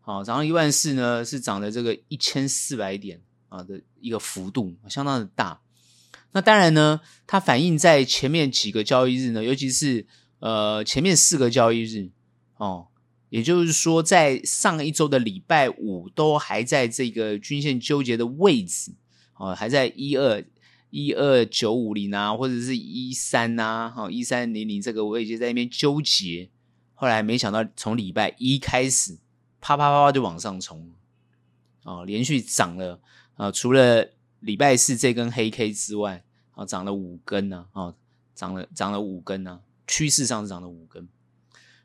[0.00, 5.60] 好，涨到一万四呢是涨了这个一千四百点啊的一个幅度，相当的大。
[6.32, 10.06] 那当然呢，它反映在前面几个交易日呢，尤其是
[10.38, 12.10] 呃前面四个交易日
[12.56, 12.88] 哦，
[13.28, 18.92] 也就是说在上一周的礼拜五都还在这个均线纠结的位置。
[19.42, 20.44] 哦，还在一二
[20.90, 26.48] 一二九五零啊，或者是一三呐，哈一三零零这个我已经在那边纠结，
[26.94, 29.18] 后来没想到从礼拜一开始，
[29.60, 30.92] 啪啪啪啪就往上冲，
[31.82, 33.00] 哦，连续涨了
[33.34, 37.94] 啊，除了礼拜四这根黑 K 之外，啊，涨了五根呢，啊，
[38.36, 41.08] 涨了涨了五根呢，趋势上是涨了五根。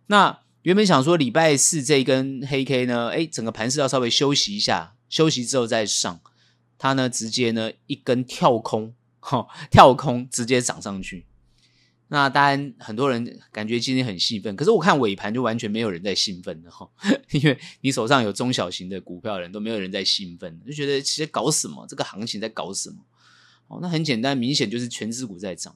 [0.06, 6.22] 那原本想说礼拜四这根黑 K 呢，哎，整个盘势要稍微休息一下，休息之后再上。
[6.78, 11.26] 它呢，直接呢一根跳空，哈，跳空直接涨上去。
[12.10, 16.90] 那当然，很多人感觉今天很兴奋，可是我看尾盘就完全没有人在兴奋的哈，
[17.32, 21.86] 因为你手上有中小型的股票人都没有人在兴奋，就觉得其实搞什么？
[21.86, 22.98] 这个行情在搞什么？
[23.68, 25.76] 哦，那很简单，明显就是全指股在涨。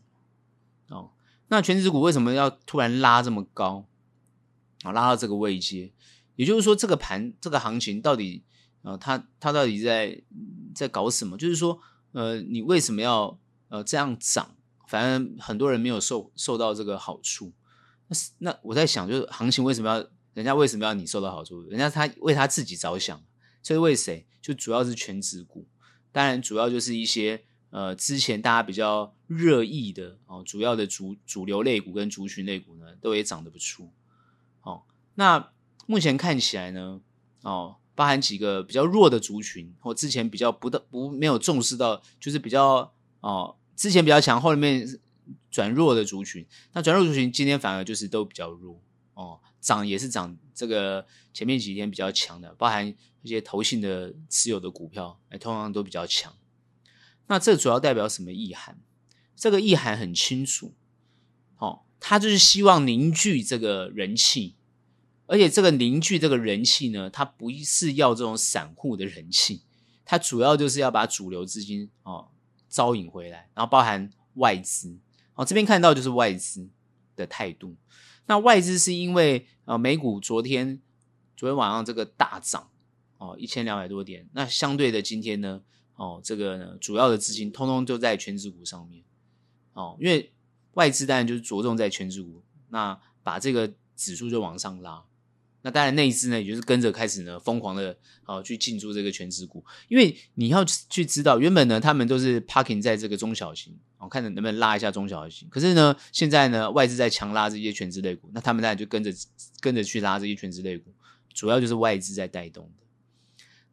[0.87, 1.11] 哦，
[1.49, 3.85] 那全指股为什么要突然拉这么高？
[4.83, 5.91] 啊，拉到这个位阶，
[6.37, 8.43] 也就是说，这个盘这个行情到底
[8.83, 10.21] 啊，它它到底在
[10.73, 11.37] 在搞什么？
[11.37, 11.79] 就是说，
[12.11, 13.39] 呃，你为什么要
[13.69, 14.55] 呃这样涨？
[14.87, 17.53] 反正很多人没有受受到这个好处。
[18.07, 21.61] 那那我在想，就是行情为什么要人家为什么要你受到好处？
[21.63, 23.23] 人家他为他自己着想，
[23.63, 24.27] 所以为谁？
[24.41, 25.67] 就主要是权值股，
[26.11, 33.93] 当然主要就是一些呃之前大家比较热议的哦，主要的主主流类股跟族群类股呢，都也涨得不错。
[34.63, 34.81] 哦，
[35.13, 35.51] 那
[35.85, 37.01] 目前看起来呢，
[37.43, 43.55] 哦，包含几个比较弱的族群，或之前比较不的不没有重视到，就是比较哦。
[43.73, 44.87] 之前比较强，后面
[45.49, 48.79] 转弱的族群，那转弱族群今天反而就是都比较弱
[49.15, 56.35] 哦，涨也是涨这个前面几天比较强的，包含一些投信的持有的股票，哎，通常都比较强。
[57.25, 58.79] 那这主要代表什么意涵？
[59.35, 60.75] 这个意涵很清楚，
[61.57, 64.57] 哦，他就是希望凝聚这个人气，
[65.31, 69.61] 而且这个凝聚这个人气呢，它不是要这种散户的人气，
[70.03, 72.27] 它主要就是要把主流资金哦。
[72.73, 74.97] 招引回来，然后包含外资，
[75.33, 76.69] 哦，这边看到就是外资
[77.17, 77.75] 的态度。
[78.27, 80.79] 那外资是因为呃美股昨天
[81.35, 82.69] 昨天晚上这个大涨
[83.17, 84.25] 哦，一千两百多点。
[84.31, 85.61] 那相对的今天呢，
[85.95, 89.03] 哦，这个呢主要的资金通通就在全指股上面
[89.73, 90.31] 哦，因为
[90.75, 95.03] 外资当然就是着重在全指股，那把这个指数就往上拉。
[95.63, 97.95] 那当然，内资呢，也就是跟着开始呢，疯狂的
[98.25, 105.47] 哦去进驻这个权值股，因为你要去知道，原本呢，他们都是 parking 在这个中小型，哦，看能不能拉一下中小型。
[105.49, 109.11] 可是呢，现在呢，外资在强拉这些权值类股，那他们当然就跟着
[109.59, 110.91] 跟着去拉这些权值类股，
[111.31, 112.83] 主要就是外资在带动的。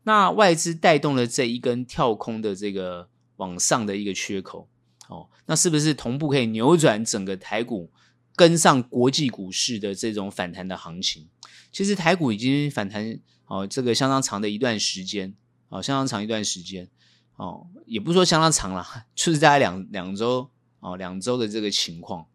[0.02, 4.68] 那外资带动了这一根跳空的这个往上的一个缺口，
[5.08, 7.90] 哦，那是不是同步可以扭转整个台股？
[8.38, 11.28] 跟上国际股市的这种反弹的行情，
[11.72, 15.34] 其实台股已经反弹哦，这个相当长的一段时间
[15.70, 16.88] 哦，相当长一段时间
[17.34, 20.48] 哦，也不说相当长了， 就是大概两两周
[20.78, 22.28] 哦，两周的这个情况。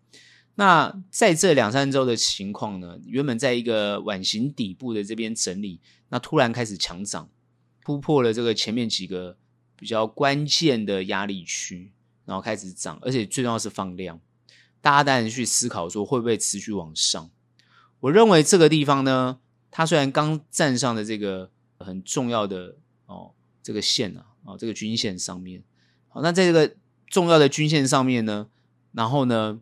[0.55, 7.29] 那在这两三周的情况呢，原本在一个碗形底部的这边整理，那突然开始强涨，
[7.85, 9.37] 突破了这个前面几个
[9.77, 11.93] 比较关键的压力区，
[12.25, 14.19] 然后开始涨，而且最重要是放量。
[14.83, 17.29] 大家当然去思考说会不会持续往上？
[18.01, 19.39] 我认为这个地方呢，
[19.71, 23.31] 它虽然刚站上的这个很重要的哦
[23.63, 25.63] 这个线啊，哦这个均线上面，
[26.09, 26.75] 好，那在这个
[27.07, 28.49] 重要的均线上面呢，
[28.91, 29.61] 然后呢，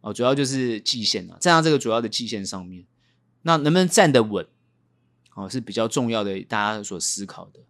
[0.00, 2.84] 哦主要就是季线啊，站上这个主要的季线上面，
[3.42, 4.44] 那能不能站得稳？
[5.34, 7.60] 哦是比较重要的，大家所思考的。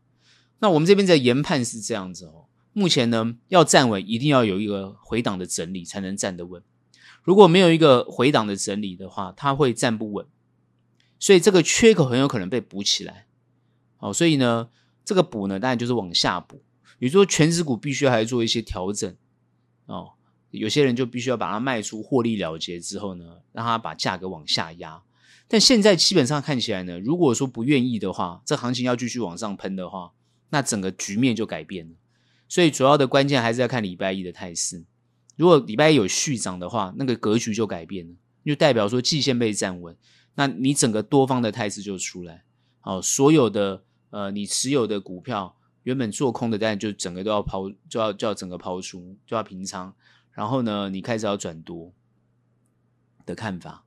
[0.60, 6.62] 那我们这边的研判是这样子哦，目前呢要站稳，一定要有一个回档的整理，才能站得稳。
[7.28, 10.24] 如果没有一个回档的整理的话，它会站不稳，
[11.18, 13.26] 所以这个缺口很有可能被补起来。
[13.98, 14.70] 哦，所以呢，
[15.04, 16.62] 这个补呢，当然就是往下补。
[16.98, 19.14] 比如说，全指股必须要还做一些调整
[19.84, 20.12] 哦。
[20.52, 25.02] 有些人就必须要把它卖出，获利了结之后呢，让它把价格往下压。
[25.46, 30.12] 但现在基本上看起来呢，如果说不愿意的话，这行情要继续往上喷的话，
[30.48, 31.94] 那整个局面就改变了。
[32.48, 34.86] 所以主要的关键还是要看礼拜一的态势。
[35.38, 39.96] 如果礼拜一有续涨的话，那个格局就改变了，就代表说季线被站稳，
[40.34, 42.42] 那你整个多方的态势就出来。
[42.80, 49.94] 好，所有的呃你持有的股票原本做空的，当然就整个都要抛，就要就要整个抛出，就要平仓。
[50.32, 51.92] 然后呢，你开始要转多
[53.24, 53.84] 的看法。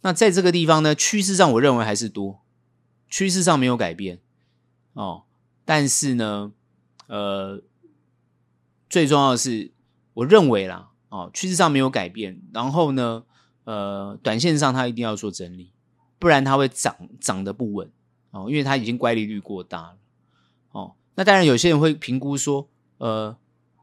[0.00, 2.40] 那在这个地方呢，趋势上我认为还是多，
[3.08, 4.18] 趋势上没有改变
[4.94, 5.22] 哦。
[5.64, 6.52] 但是呢，
[7.06, 7.62] 呃，
[8.88, 9.70] 最重要的是。
[10.14, 13.24] 我认为啦，哦，趋势上没有改变，然后呢，
[13.64, 15.72] 呃，短线上它一定要做整理，
[16.18, 17.90] 不然它会涨涨得不稳
[18.30, 19.96] 哦，因为它已经乖离率过大了
[20.72, 20.92] 哦。
[21.14, 22.68] 那当然，有些人会评估说，
[22.98, 23.36] 呃，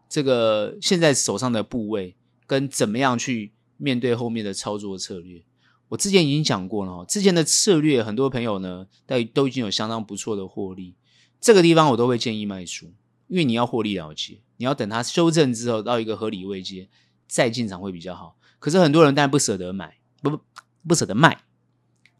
[0.09, 5.43] 这个现在手上的部位跟怎么样去面对后面的操作策略。
[5.89, 10.95] 我之前已经讲过了哦，之前的策略，很多朋友呢，都都已经有相当不错的获利，
[11.39, 12.91] 这个地方我都会建议卖出。
[13.27, 16.89] 因为你要获利了结，你要等它修正之后到一个合理位阶
[17.27, 18.37] 再进场会比较好。
[18.59, 20.43] 可是很多人当然不舍得买，不不
[20.87, 21.43] 不舍得卖，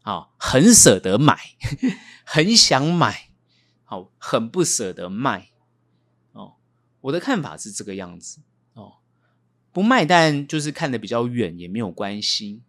[0.02, 1.36] 好，很舍得买，
[2.24, 3.30] 很想买，
[3.84, 5.50] 好，很不舍得卖。
[6.32, 6.54] 哦，
[7.00, 8.40] 我的看法是这个样子
[8.74, 8.98] 哦，
[9.72, 12.62] 不卖但就是看得比较远也没有关系，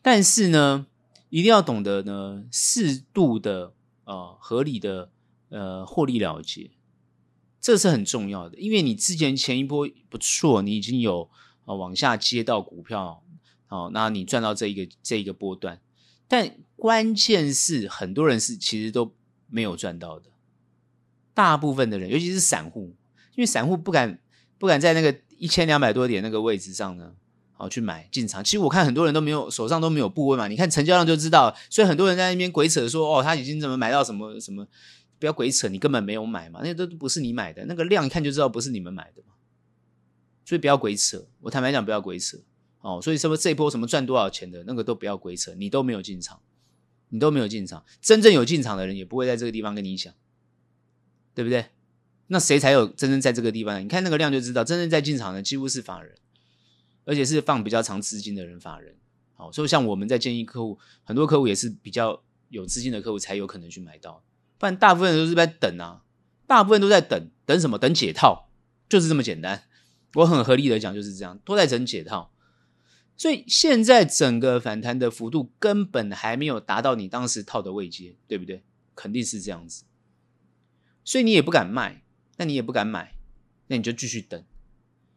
[0.00, 0.86] 但是呢，
[1.28, 5.10] 一定要懂得呢适度的呃合理的
[5.48, 6.70] 呃获利了结。
[7.66, 11.28] 这是很重要的，因为你之前前一波不错，你已经有
[11.64, 13.20] 啊往下接到股票，
[13.66, 15.80] 哦，那你赚到这一个这一个波段，
[16.28, 19.12] 但关键是很多人是其实都
[19.50, 20.30] 没有赚到的，
[21.34, 22.94] 大部分的人，尤其是散户，
[23.34, 24.20] 因为散户不敢
[24.58, 27.14] 不敢在那个一千两百多点那个位置上呢，
[27.50, 28.44] 好去买进场。
[28.44, 34.68] 其实我看很多人都没有手上都没有部位嘛，你看成交量就知道，所以很多人在那边鬼扯说，哦，他已经怎么买到什么什么。
[35.18, 39.34] 不要鬼扯，你根本没有买嘛，那都不是你买的，那个量一看就知道不是你们买的嘛，
[40.44, 41.26] 所以不要鬼扯。
[41.40, 42.38] 我坦白讲，不要鬼扯
[42.80, 43.00] 哦。
[43.02, 46.40] 所以什么这一波什么赚多少钱的那个都不要鬼扯，你都没有进场，
[47.08, 50.12] 你都没有进场，真正有进场的人也不会在这个地方跟你讲，
[51.34, 51.66] 对不对？
[52.28, 53.82] 那谁才有真正在这个地方？
[53.82, 56.14] 你看那个量就知道，真正在进场的几乎是法人，
[57.04, 58.96] 而且是放比较长资金的人，法人。
[59.34, 64.22] 好，所以像我们在建议客户，很多客户也是比较有资金的客户才有可能去买到。
[64.58, 66.02] 不然大部分人都是在等啊，
[66.46, 67.78] 大部分都在等，等什么？
[67.78, 68.48] 等解套，
[68.88, 69.64] 就是这么简单。
[70.14, 72.32] 我很合理的讲就是这样，都在等解套。
[73.18, 78.62] 所以现在整个反弹的幅度根本还没有达到你当时套的位阶，对不对？
[78.94, 79.84] 肯定是这样子。
[81.04, 82.02] 所以你也不敢卖，
[82.36, 83.14] 那你也不敢买，
[83.68, 84.42] 那你就继续等。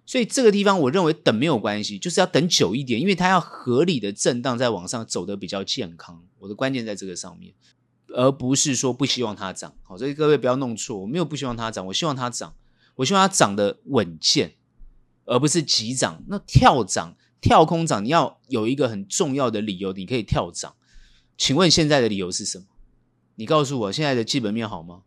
[0.05, 6.25] 所以这个地方我认为等没有关系，就是要等久一点，因为它要合理的震荡在往上走得比较健康。
[6.39, 7.53] 我的关键在这个上面。
[8.15, 12.55] 而不是说不希望它涨，好，所以各位不要弄错，我没有不希望它涨，我希望它涨，
[12.95, 14.55] 我希望它涨得稳健，
[15.25, 16.23] 而不是急涨。
[16.27, 20.75] 那跳涨、跳空涨，你要有一个很重要的理由，你可以跳涨。
[21.37, 22.65] 请问现在的理由是什么？
[23.35, 25.03] 你告诉我，现在的基本面好吗？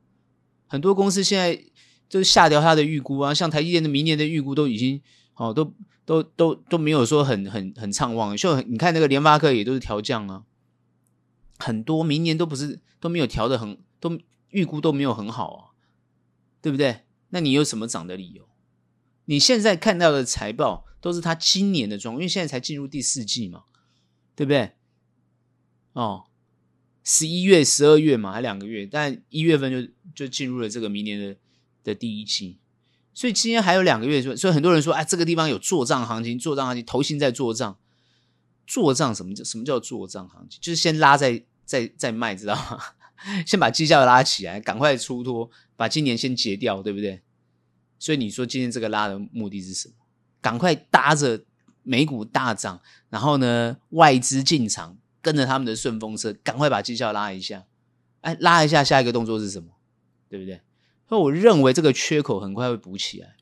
[0.67, 1.63] 很多公司现在
[2.09, 5.03] 就是下调它的预估啊，像台积电的明年的预估都已经，
[5.35, 5.75] 哦，都
[6.07, 10.45] 都都都没有说很很很畅旺，就你看那个联发科也都是调降啊。
[11.63, 15.61] 很多明年都不是都没有调的很，都预估都没有很好啊，
[16.61, 17.05] 对不对？
[17.29, 18.49] 那你有什么涨的理由？
[19.27, 23.63] 你现在看到的财报都是他今年的状况，因为现在才进入第四季嘛，
[24.35, 24.73] 对不对？
[25.93, 26.25] 哦，
[27.05, 31.37] 十一月、十二月嘛，还两个月，但一月份就就进入了这个明年的
[31.85, 32.59] 的第一季，
[33.15, 37.79] 所以今天还有两个月，所以很多人说，哎，这个地方有做账行情，做账行情，投信在做账，
[38.67, 40.59] 做账什么叫什么叫做账行情？
[40.61, 41.45] 就是先拉在。
[41.73, 42.79] 再再卖，知道吗？
[43.47, 47.23] 先把绩效拉起来，赶快出脱，把今年先结掉，对不对？
[47.99, 49.95] 所以你说今天这个拉的目的是什么？
[50.43, 51.45] 赶快搭着
[51.83, 57.64] 美股大涨，然后呢，外资进场，跟着他们的顺风车，赶快把绩效拉一下。
[58.20, 59.70] 哎，拉一下，下一个动作是什么？
[60.29, 60.61] 对不对？
[61.09, 63.37] 所以我认为这个缺口很快会补起来。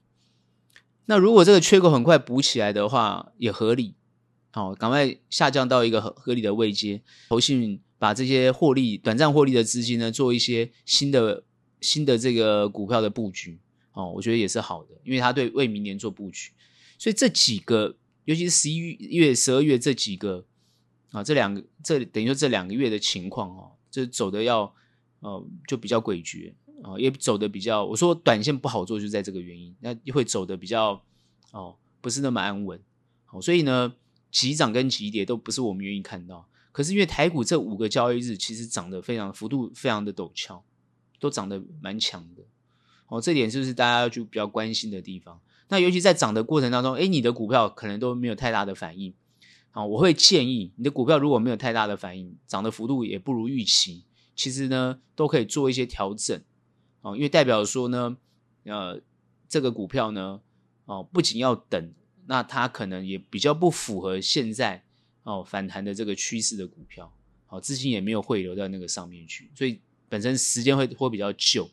[1.07, 3.97] 那如果这个缺口很快补起来的话，也合理。
[4.53, 7.81] 好，赶快下降到一个合合理的位阶，投信。
[8.01, 11.45] 把这些获利、短暂获利的资金呢，做一些新的、
[11.83, 13.59] 新的这个股票的布局
[13.93, 16.51] 哦，我觉得也是好的，因为他对为明年做布局，
[16.99, 17.95] 所以这几个，
[18.25, 20.47] 尤其是十一月、十二月这几个
[21.11, 24.75] 啊，这两个，这等于说这两个月的情况哦，就走的要
[25.19, 31.05] 呃，就比较诡谲啊，也走的比较，我说短线不好做，就在这个原因，那会走的比较
[31.53, 32.81] 哦，不是那么安稳，
[33.27, 33.93] 好，所以呢，
[34.31, 36.47] 急涨跟急跌都不是我们愿意看到。
[36.73, 40.63] 可是因为台股这五个交易日其实涨得非常幅度非常的陡峭，
[41.19, 42.43] 都涨得蛮强的，
[43.09, 45.41] 哦，这点就是大家就比较关心的地方。
[45.69, 49.13] 那尤其在涨的过程当中，诶，你的股票可能都没有太大的反应，
[49.73, 54.05] 啊，我会建议你的股票如果没有太大的反应，涨的幅度也不如预期，
[54.35, 56.41] 其实呢都可以做一些调整，
[57.03, 58.17] 哦，因为代表说呢，
[58.65, 59.01] 呃，
[59.49, 60.41] 这个股票呢，
[60.85, 61.93] 哦，不仅要等，
[62.27, 64.85] 那它可能也比较不符合现在。
[65.23, 67.13] 哦，反弹的这个趋势的股票，
[67.47, 71.71] 好，资金也没有汇流到那个上面去，所以本身时间会会比较久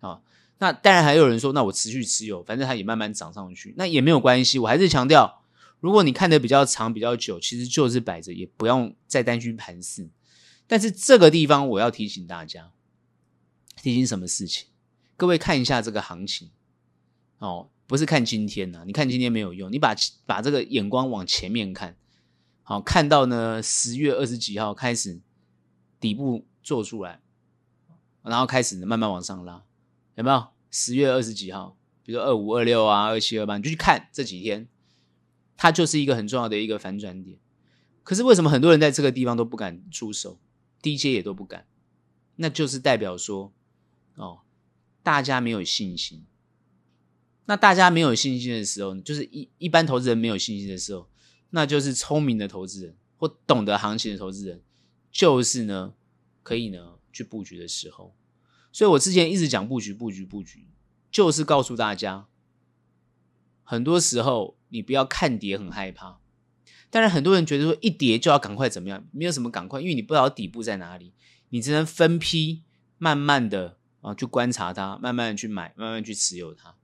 [0.00, 0.20] 啊。
[0.58, 4.58] 那当然还有人说，那我持续持有，反正它也慢慢涨上去，那也没有关系。
[4.58, 5.42] 我还是强调，
[5.80, 10.08] 如果你看得比较长、比较久，其实就是摆着，也不用再担心盘势。
[10.66, 12.70] 但是这个地方我要提醒大家，
[13.82, 14.68] 提醒什么事情？
[15.16, 16.50] 各位看一下这个行情
[17.38, 21.96] 哦，不是看今天呐，你看今天没有用，你把把这个眼光往前面看。
[22.72, 25.20] 好，看到呢，十月二十几号开始
[26.00, 27.20] 底部做出来，
[28.22, 29.62] 然后开始慢慢往上拉，
[30.14, 30.46] 有没有？
[30.70, 34.66] 十月二十几号，比如说二五二六啊，二七二八，你就去看这几天，
[35.54, 37.36] 它就是一个很重要的一个反转点。
[38.02, 40.40] 可是为什么很多人在这个地方都不敢出手，
[40.80, 41.66] 低阶也都不敢？
[42.36, 43.52] 那就是代表说，
[44.14, 44.38] 哦，
[45.02, 46.24] 大家没有信心。
[47.44, 51.06] 那大家没有信心的时候，就是一一般投资人没有信心的时候。
[51.54, 54.60] 那就是聪明的投资人或懂得行情的投资人，
[55.10, 55.94] 就是呢，
[56.42, 58.14] 可以呢去布局的时候。
[58.72, 60.66] 所以我之前一直讲布局、布局、布局，
[61.10, 62.26] 就是告诉大家，
[63.62, 66.18] 很多时候你不要看跌很害怕。
[66.90, 71.14] 当然，很多人觉得说一跌就要赶快怎么样，没有什么赶快，因为你不知道底部在哪里，
[71.48, 72.64] 你只能分批
[72.98, 76.74] 慢慢的啊去观察它，慢慢的去买，慢慢去持有它，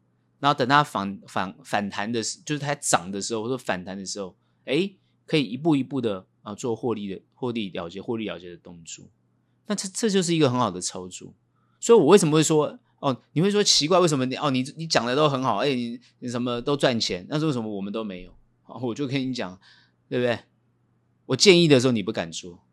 [0.40, 4.34] 然后等它反反反弹的时，就是它涨的时候或者反弹的时候，
[4.68, 4.92] 哎，
[5.26, 9.06] 可以一步一步的啊做获利的获利了结、获利了结的动作。
[9.66, 11.34] 那这这就是一个很好的操作。
[11.80, 13.22] 所以我为什么会说哦？
[13.32, 14.50] 你会说奇怪，为什么你哦？
[14.50, 18.34] 你你讲的都很好，哎，你你什么都赚钱，那为什么我们都没有？
[18.82, 19.58] 我就跟你讲，
[20.08, 20.38] 对不对？
[21.26, 22.64] 我建议的时候你不敢做，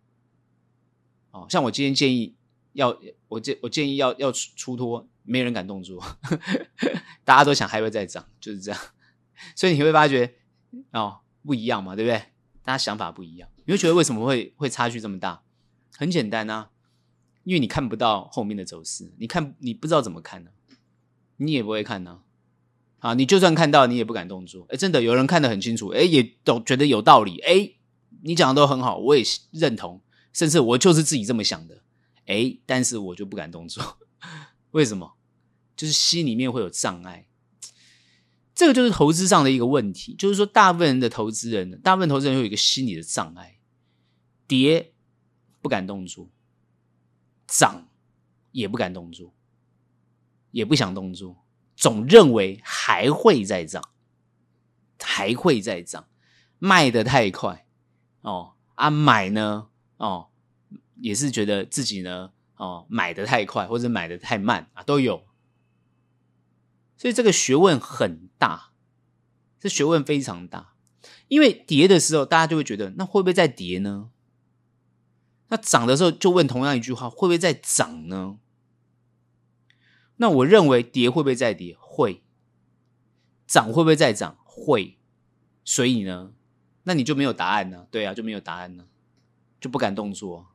[1.31, 2.35] 哦，像我今天建议
[2.73, 6.01] 要我建我建议要要出出脱，没人敢动作，
[7.23, 8.81] 大家都想还会再涨，就是这样。
[9.55, 10.35] 所以你会发觉
[10.91, 12.17] 哦，不一样嘛，对不对？
[12.63, 15.43] 大家想法不一样，你会觉得为什么会会差距这么大？
[15.95, 16.71] 很简单啊。
[17.43, 20.49] 因为你看不到后面的走势，你看你不知道怎么看呢、
[21.37, 22.21] 你也不会看呢、
[22.97, 24.65] 啊，你就算看到，你也不敢动作。
[24.69, 27.73] 哎，真的有人看得很清楚，哎，也都觉得有道理，哎，
[28.23, 30.01] 你讲的都很好，我也认同，
[30.33, 31.83] 甚至我就是自己这么想的，
[32.25, 33.99] 哎，但是我就不敢动作，
[34.71, 35.13] 为什么？
[35.75, 37.27] 就是心里面会有障碍，
[38.55, 43.59] 这个就是投资上的一个问题，就是说大部分人的投资人，大部分投资人有一个心理的障碍，
[44.47, 44.93] 跌
[45.61, 46.29] 不敢动作。
[47.47, 47.87] 涨
[48.51, 49.31] 也不敢动作，
[50.49, 51.45] 也不想动作，
[51.75, 53.83] 总认为还会再涨，
[54.99, 56.07] 还会再涨，
[56.57, 57.67] 卖得太快
[58.21, 60.29] 哦啊，买呢哦，
[60.95, 65.23] 也是觉得自己呢哦买得太快或者买得太慢啊都有，
[66.97, 68.71] 所以这个学问很大，
[69.59, 70.75] 这学问非常大，
[71.27, 74.09] 因为跌的时候大家就会觉得那会不会再跌呢？
[75.49, 78.39] 那涨的时候就问同样一句话，会不会再涨呢？
[80.17, 81.75] 那我认为跌会不会再跌？
[81.79, 82.23] 会。
[83.45, 84.37] 涨会不会再涨？
[84.43, 84.97] 会。
[85.63, 86.33] 所以呢，
[86.83, 87.87] 那你就没有答案呢？
[87.91, 88.87] 对啊，就没有答案呢，
[89.59, 90.47] 就不敢动作。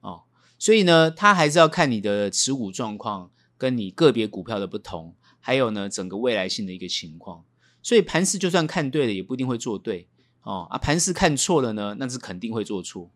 [0.00, 0.24] 哦，
[0.58, 7.44] 所以呢，他还是要看你的持股状况，跟你个别股票的不同，还有呢，整个未来性的一个情况。
[7.82, 10.08] 所以盘势就算看对了，也不一定会做对。
[10.42, 13.10] 哦啊，盘势看错了呢，那是肯定会做错。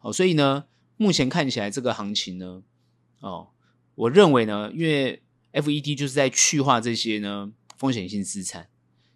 [0.00, 0.64] 哦，所以呢，
[0.96, 2.62] 目前看起来这个行情呢，
[3.20, 3.48] 哦，
[3.94, 5.22] 我认为呢，因为
[5.52, 8.68] FED 就是在去化这些呢风险性资产，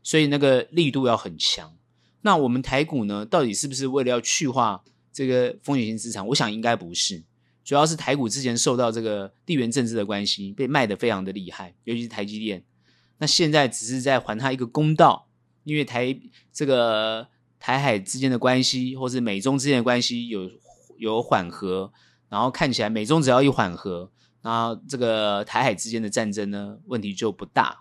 [0.03, 1.77] 所以那个力度要很强。
[2.23, 6.27] 那我们台股呢，到底是不是为了要去化这个风险性资产？
[6.29, 7.23] 我想应该不是，
[7.71, 12.64] 主要是台股之前受到这个地缘政治的关系，被卖得非常的厉害，尤其是台积电。
[13.18, 15.29] 那现在只是在还他一个公道，
[15.62, 16.18] 因为台
[16.53, 17.29] 这个
[17.61, 20.51] 台海之间的关系，或是美中之间的关系有。
[20.99, 21.93] 有缓和，
[22.29, 24.11] 然后看起来美中只要一缓和，
[24.43, 27.79] 然后这个台海之间的战争呢，问题就不大。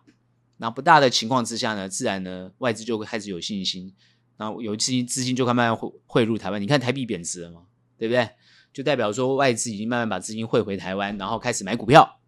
[0.58, 3.92] 那不大的情况之下呢，自然呢外资就会开始有信心，
[4.38, 6.62] 然后有资金资金就慢慢汇汇入台湾。
[6.62, 7.64] 你看台币贬值了嘛，
[7.98, 8.30] 对不对？
[8.74, 12.20] 就代表说外资已经慢慢把资金汇回台湾，然后开始买股票。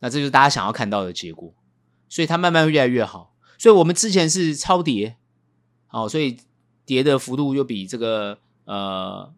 [0.00, 1.54] 那这就是大家想要看到的结果，
[2.08, 3.34] 所以它慢慢越来越好。
[3.58, 5.16] 所以我们之前是超跌，
[5.86, 6.38] 好，所以
[6.84, 9.34] 跌的幅度又比这个呃。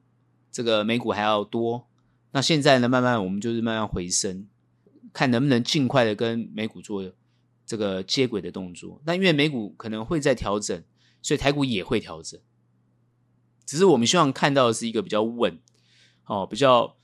[0.52, 1.86] 这个美股还要多，
[2.30, 4.46] 那现在呢，慢慢我们就是慢慢回升，
[5.12, 7.12] 看能不能尽快的跟美股做
[7.66, 8.98] 这个接轨的动作。
[9.04, 10.82] 那因为美股可能会在调整，
[11.20, 12.40] 所以台股也会调整。
[13.66, 15.58] 只是我们希望看到的是一个比较稳，
[16.26, 16.96] 哦，比较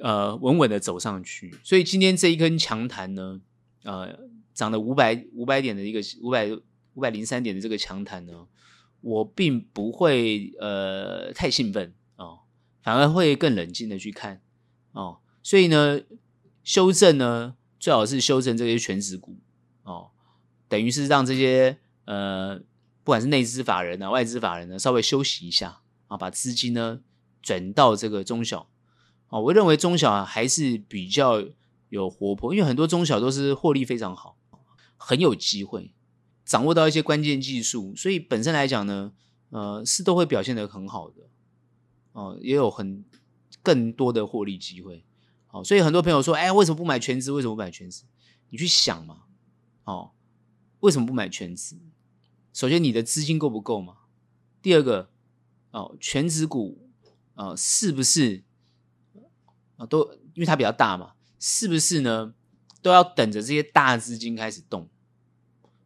[0.00, 1.52] 呃稳稳的走上去。
[1.64, 3.40] 所以今天这一根强弹呢，
[3.84, 4.18] 呃，
[4.54, 6.48] 涨了五百五百点的一个五百
[6.94, 8.46] 五百零三点的这个强弹呢，
[9.00, 12.40] 我并不会呃太兴奋哦。
[12.82, 14.42] 反而会更冷静的去看
[14.90, 16.00] 哦，所以呢，
[16.64, 19.38] 修正呢，最好是修正这些权值股
[19.84, 20.10] 哦，
[20.68, 22.58] 等于是让这些呃，
[23.04, 27.00] 不管是内资法人啊、外资法人呢，稍微休息一下啊，把资金呢
[27.42, 28.68] 转到这个中小
[29.28, 31.44] 哦，我认为中小还是比较
[31.88, 34.38] 有活泼，因为很多中小都是获利非常好，
[34.96, 35.92] 很有机会
[36.44, 39.12] 掌握到一些关键技术，所以本身来讲呢，
[39.50, 41.28] 呃，是都会表现得很好的。
[42.12, 43.02] 哦，也有很
[43.62, 45.02] 更多的获利机会，
[45.50, 47.32] 哦，所以很多朋友说，哎，为什么不买全值？
[47.32, 48.02] 为什么不买全值？
[48.50, 49.22] 你去想嘛，
[49.84, 50.10] 哦，
[50.80, 51.76] 为什么不买全值？
[52.52, 53.96] 首先，你的资金够不够嘛？
[54.60, 55.08] 第二个，
[55.70, 56.91] 哦，全值股，
[57.34, 58.42] 啊，是不是
[59.76, 59.86] 啊？
[59.86, 62.34] 都因为它比较大嘛，是不是呢？
[62.80, 64.88] 都要等着这些大资金开始动，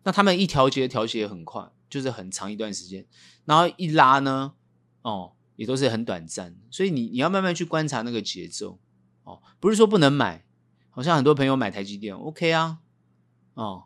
[0.04, 3.06] 那他们一调节调节很快，就是很长一段时间，
[3.44, 4.54] 然后一拉呢，
[5.02, 5.32] 哦。
[5.56, 8.78] 也都是很短暂，所以你你要慢慢去观察那个节奏
[9.24, 10.44] 哦，不是说不能买
[10.90, 12.80] 好像很多朋友买台积电，OK 啊，
[13.54, 13.84] 哦，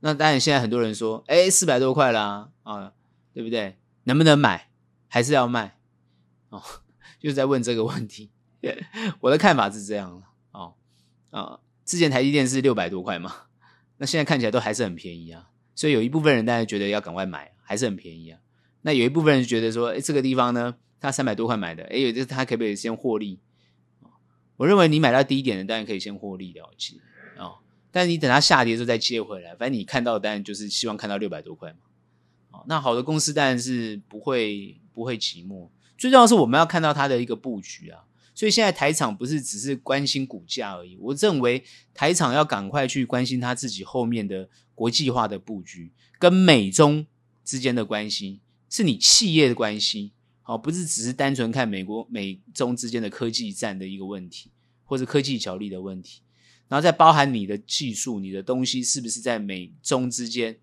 [0.00, 2.94] 那当然现在很多人说，哎，四百多块啦，啊，
[3.32, 3.78] 对不对？
[4.02, 4.72] 能不能买？
[5.06, 5.78] 还是要卖？
[6.48, 6.60] 哦，
[7.24, 8.28] 就是在问这个问题。
[9.20, 10.22] 我的看法是这样
[10.52, 10.74] 哦，
[11.30, 13.34] 啊，之前台积电是六百多块嘛，
[13.96, 18.40] 那现在看起来都还是很便宜啊，所以有一部分人大家觉得要赶快买，还是很便宜啊。
[18.82, 23.40] 那有一部分人觉得说，哎，这个地方呢，他三百多块买的，哎，有这他可不可以先获利？
[24.56, 26.96] 我认为你买到低一点的，当然可以先获利了结
[27.38, 27.58] 哦。
[27.90, 31.78] 但是你等它下跌之后再接回来，反正你看到的当然就是希望看到六百多块嘛。
[32.50, 35.68] 哦，那好的公司当然是不会不会寂寞。
[36.04, 38.04] 最重要是我们要看到它的一个布局啊。
[38.34, 47.06] 所以现在台厂不是只是关心股价而已，我认为台厂要赶快去关心它自己后面的国际化的布局，跟美中
[47.42, 50.12] 之间的关系，是你企业的关系。
[50.42, 54.50] 好，不是只是单纯看美国美中之间的科技战的一个问题，
[54.84, 56.20] 或者科技角力的问题，
[56.68, 60.58] 然后再包含你的技术、你的东西是不是在美中之间，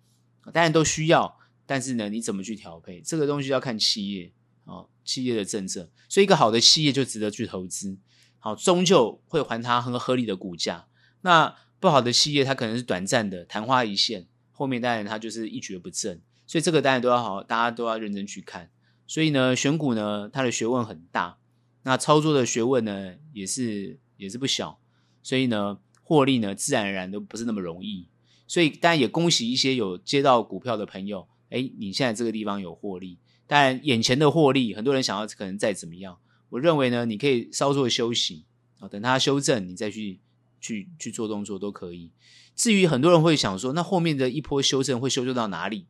[0.52, 1.36] 当然都需要，
[1.66, 4.30] 但是呢，你怎么去调配，这个东西要看企业
[4.64, 5.90] 啊，企业的政策。
[6.08, 7.98] 所以一个好的企业就值得去投资，
[8.38, 10.86] 好，终究会还它很合理的股价。
[11.22, 16.20] 那不好的企业，它可能是短暂的昙花一现，后面当然它就是一蹶不振。
[16.46, 18.70] 所以这个当然都要好，大家都要认真去看。
[19.06, 21.38] 所以呢，选股呢，它的学问很大，
[21.82, 24.78] 那操作的学问呢，也是也是不小。
[25.22, 28.08] 所以呢，获利呢，自然而然都不是那么容易。
[28.46, 33.18] 所以当然也恭喜一些有接到股票的朋友，哎，你现在这个地方有获利。
[33.54, 38.46] 但眼前的获利，很多人想要可能再怎么样，我认为呢，你可以稍作休息
[38.78, 40.20] 啊，等它修正，你再去
[40.58, 42.10] 去去做动作都可以。
[42.56, 45.84] 至于很多人会想说，那后面的一波修正会修正到哪里？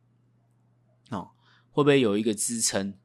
[1.09, 1.29] 哦，
[1.71, 2.95] 会不会有一个支撑？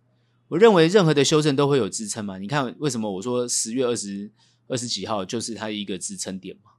[0.48, 2.38] 我认为任何的修正都会有支撑嘛？
[2.38, 4.32] 你看为什么我说十月二十
[4.66, 6.72] 二十几号就是它一个支撑点嘛？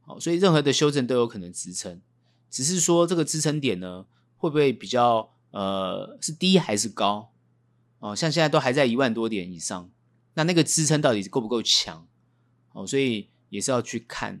[0.00, 2.02] 好，所以任何的修正都有可能支撑，
[2.50, 4.06] 只是说这个支撑点呢，
[4.36, 7.32] 会不会比较呃是低还是高？
[7.98, 9.90] 哦，像现在都还在一万多点以上，
[10.34, 12.06] 那那个支撑到底够不够强？
[12.72, 14.40] 哦，所以也是要去看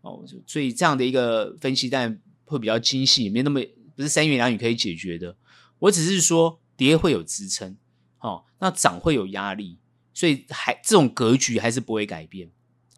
[0.00, 3.60] 哦，所以这样的一个分析当然会比较精细，没那么
[3.94, 5.36] 不是三言两语可以解决的。
[5.78, 7.76] 我只是说跌会有支撑。
[8.18, 9.78] 哦，那涨会有压力，
[10.12, 12.50] 所以还这种格局还是不会改变。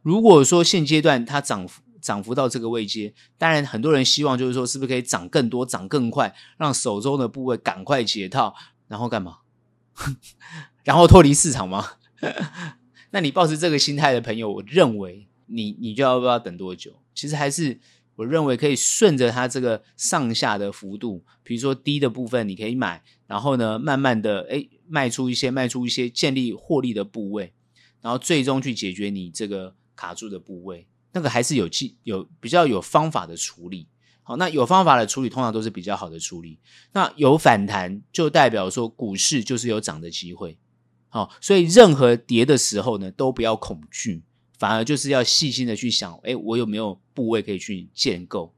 [0.02, 8.54] 如果说现阶段它涨幅涨幅到这个位阶，当然很多人希望就是说，是不是可以涨更多、涨更快，让手中的部位赶快解套，
[8.88, 9.38] 然后干嘛？
[10.84, 11.92] 然后脱离市场吗？
[13.12, 16.92] 那你抱持这个心态的朋友，我认为你你就要不要等多久？
[17.14, 17.80] 其实还是。
[18.16, 27.54] 我认为可以顺着它这个上下的幅度，比如说低的部分你可以买，然后呢，慢慢的诶卖出一些，卖出一些，建立获利的部位，
[28.02, 33.86] 然后最终去解决你这个卡住的部位，那个还是有技有比较有方法的处理。
[34.22, 36.58] 好，那有方法的处理通常都是比较好的处理。
[36.92, 40.56] 那有反弹就代表说股市就是有涨的机会。
[41.08, 44.22] 好，所以任何跌的时候呢，都不要恐惧。
[44.58, 48.54] 反而就是要细心的去想，诶，我有没有部位可以去建构，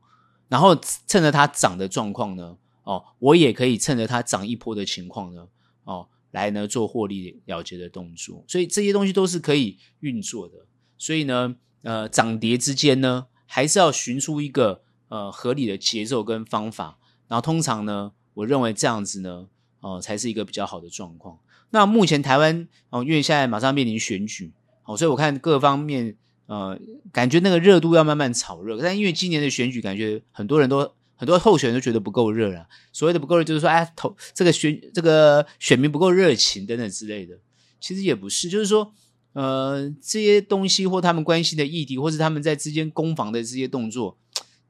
[0.49, 5.49] 然后趁着它涨的状况呢，哦，我也可以趁着它涨一波的情况呢，
[5.85, 8.45] 哦，来呢做获利了结的动作。
[8.47, 10.67] 所以这些东西都是可以运作的。
[10.99, 16.99] 所以呢，呃，涨跌之间呢，还是要寻出一个呃合理的节奏跟方法。
[17.29, 19.47] 然后通常呢，我认为这样子呢，
[19.81, 21.39] 哦，才是一个比较好的状况。
[21.71, 24.53] 那目前台湾哦，因为现在马上面临选举。
[24.87, 26.15] 哦，所以我看各方面，
[26.45, 26.79] 呃，
[27.11, 28.79] 感觉那个热度要慢慢炒热。
[28.83, 32.67] 但因为今年的选举，感觉很多人都很多候选人都觉得不够热了。
[32.93, 37.39] 所谓的不够热，就是说，哎，投这个选这个选民不够热情等等之类的。
[37.81, 38.93] 其实也不是，就是说，
[39.35, 44.19] 呃，这些东西或他们关心的议题，或是他们在之间攻防的这些动作，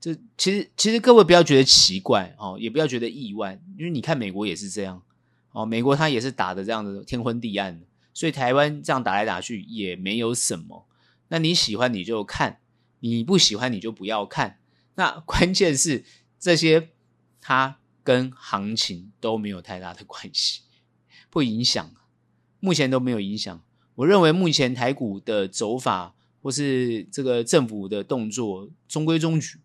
[0.01, 5.03] 这其实其实各位不要觉得奇怪哦，也不要觉得意外，因为你看美国也是这样
[5.53, 7.87] 哦，美国他也是打的这样的天昏地暗的。
[8.15, 10.87] 所以台湾这样打来打去也没有什么，
[11.29, 12.61] 那你喜欢你就看，
[13.01, 14.61] 你不喜欢你就不要看。
[14.95, 16.05] 那 关键是
[16.39, 16.91] 这些
[17.41, 20.61] 它跟行情都没有太大的关系，
[21.29, 21.91] 不影响，
[22.61, 23.61] 目前都没有影响。
[23.97, 29.61] 我认为目前台股的走法或是这个政府的动作中规中矩，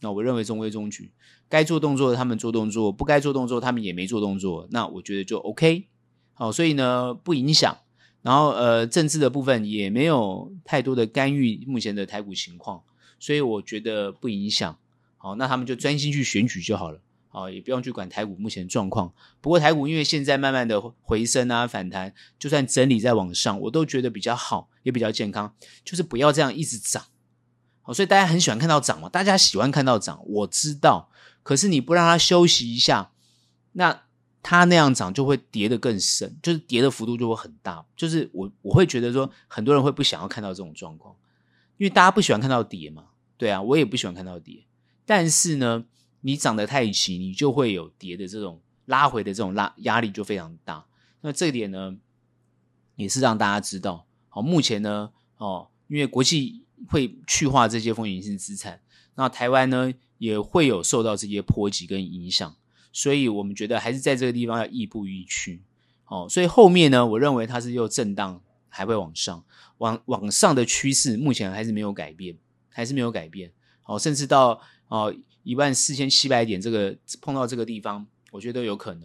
[0.00, 1.10] 那我认为中规中矩，
[1.48, 5.86] 该做动作他们做动作，不该做动作他们也没做动作，那我觉得就 OK。
[6.34, 7.78] 好，所以呢不影响。
[8.22, 12.82] 然后，呃，政治的部分也没有太多的干预目前的台股情况，
[13.18, 14.76] 所以我觉得不影响。
[15.16, 17.00] 好，那他们就专心去选举就好了。
[17.32, 19.12] 好，也不用去管台股目前状况。
[19.40, 25.54] 不过台股因为现在慢慢的回升啊，反弹，就算整理再往上，我都觉得比较好，也比较健康。
[25.84, 27.04] 就是不要这样一直涨，
[27.84, 31.08] 哦，所以大家很喜欢看到涨嘛，大家喜欢看到涨，我知道。
[31.44, 33.12] 可是你不让它休息一下，
[33.72, 34.02] 那
[34.42, 37.86] 它那样涨就会跌得更深，就是跌的幅度就会很大。
[37.94, 41.14] 就是我我会觉得说，很多人会不想要看到这种状况，
[41.78, 43.04] 因为大家不喜欢看到跌嘛。
[43.36, 44.64] 对啊，我也不喜欢看到跌。
[45.06, 45.84] 但是呢，
[46.20, 50.86] 你涨得太急，你就会有跌的这种拉回的这种拉压力就非常大。
[51.22, 51.96] 那这点呢，
[52.96, 54.06] 也是让大家知道。
[54.28, 58.80] 好，目前呢，哦，因为国际会去化这些风险性资产，
[59.14, 62.56] 那台湾呢也会有受到这些波及跟影响，
[62.92, 65.62] 所以我们觉得还是在这个地方要亦步亦趋。
[66.06, 69.44] 哦，所以后面呢，我认为它是又震荡，还会往上，
[69.78, 72.36] 往往上的趋势目前还是没有改变，
[72.68, 73.52] 还是没有改变。
[73.84, 79.02] 哦，甚至到哦一万四千七百点这个碰到这个地方，我觉得都有可能。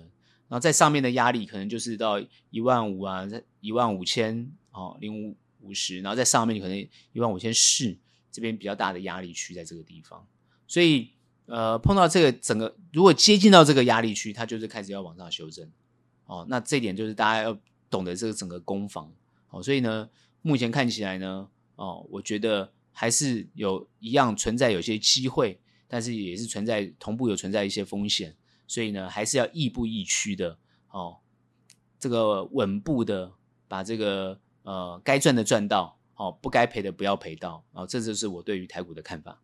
[0.47, 4.51] 然后在上面的压力可能就是到一万五啊，在一万五千。
[4.77, 6.77] 哦，零五五十，然后在上面可能
[7.13, 7.95] 一万五千四，
[8.29, 10.27] 这边比较大的压力区在这个地方，
[10.67, 11.11] 所以
[11.45, 15.71] 呃碰到这个整个如果接近到这个压力区，它就是开始要往上修正。
[16.25, 17.57] 哦，那这一点就是大家要
[17.89, 19.09] 懂得这个整个攻防。
[19.49, 20.09] 哦，所以呢，
[20.41, 25.57] 目前看起来呢，哦，我觉得还是有一样存在有些机会，
[25.87, 28.35] 但是也是存在同步有存在一些风险，
[28.67, 30.57] 所以呢，还是要亦步亦趋的。
[30.89, 31.17] 哦，
[31.99, 33.33] 这个稳步的
[33.67, 34.39] 把这个。
[34.65, 39.39] 呃，该赚的赚到，好、哦，不该赔的不要赔到，啊、哦，这就是我对于台股的看法。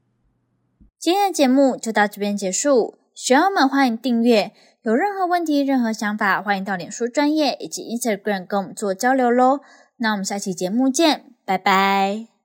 [0.98, 9.60] 今天的节目就到这边结束，学友们欢迎订阅，有任何问题、任何想法，欢迎到脸书专业以及 Instagram 跟我们做交流喽。
[9.98, 12.41] 那我们下期节目见，拜拜。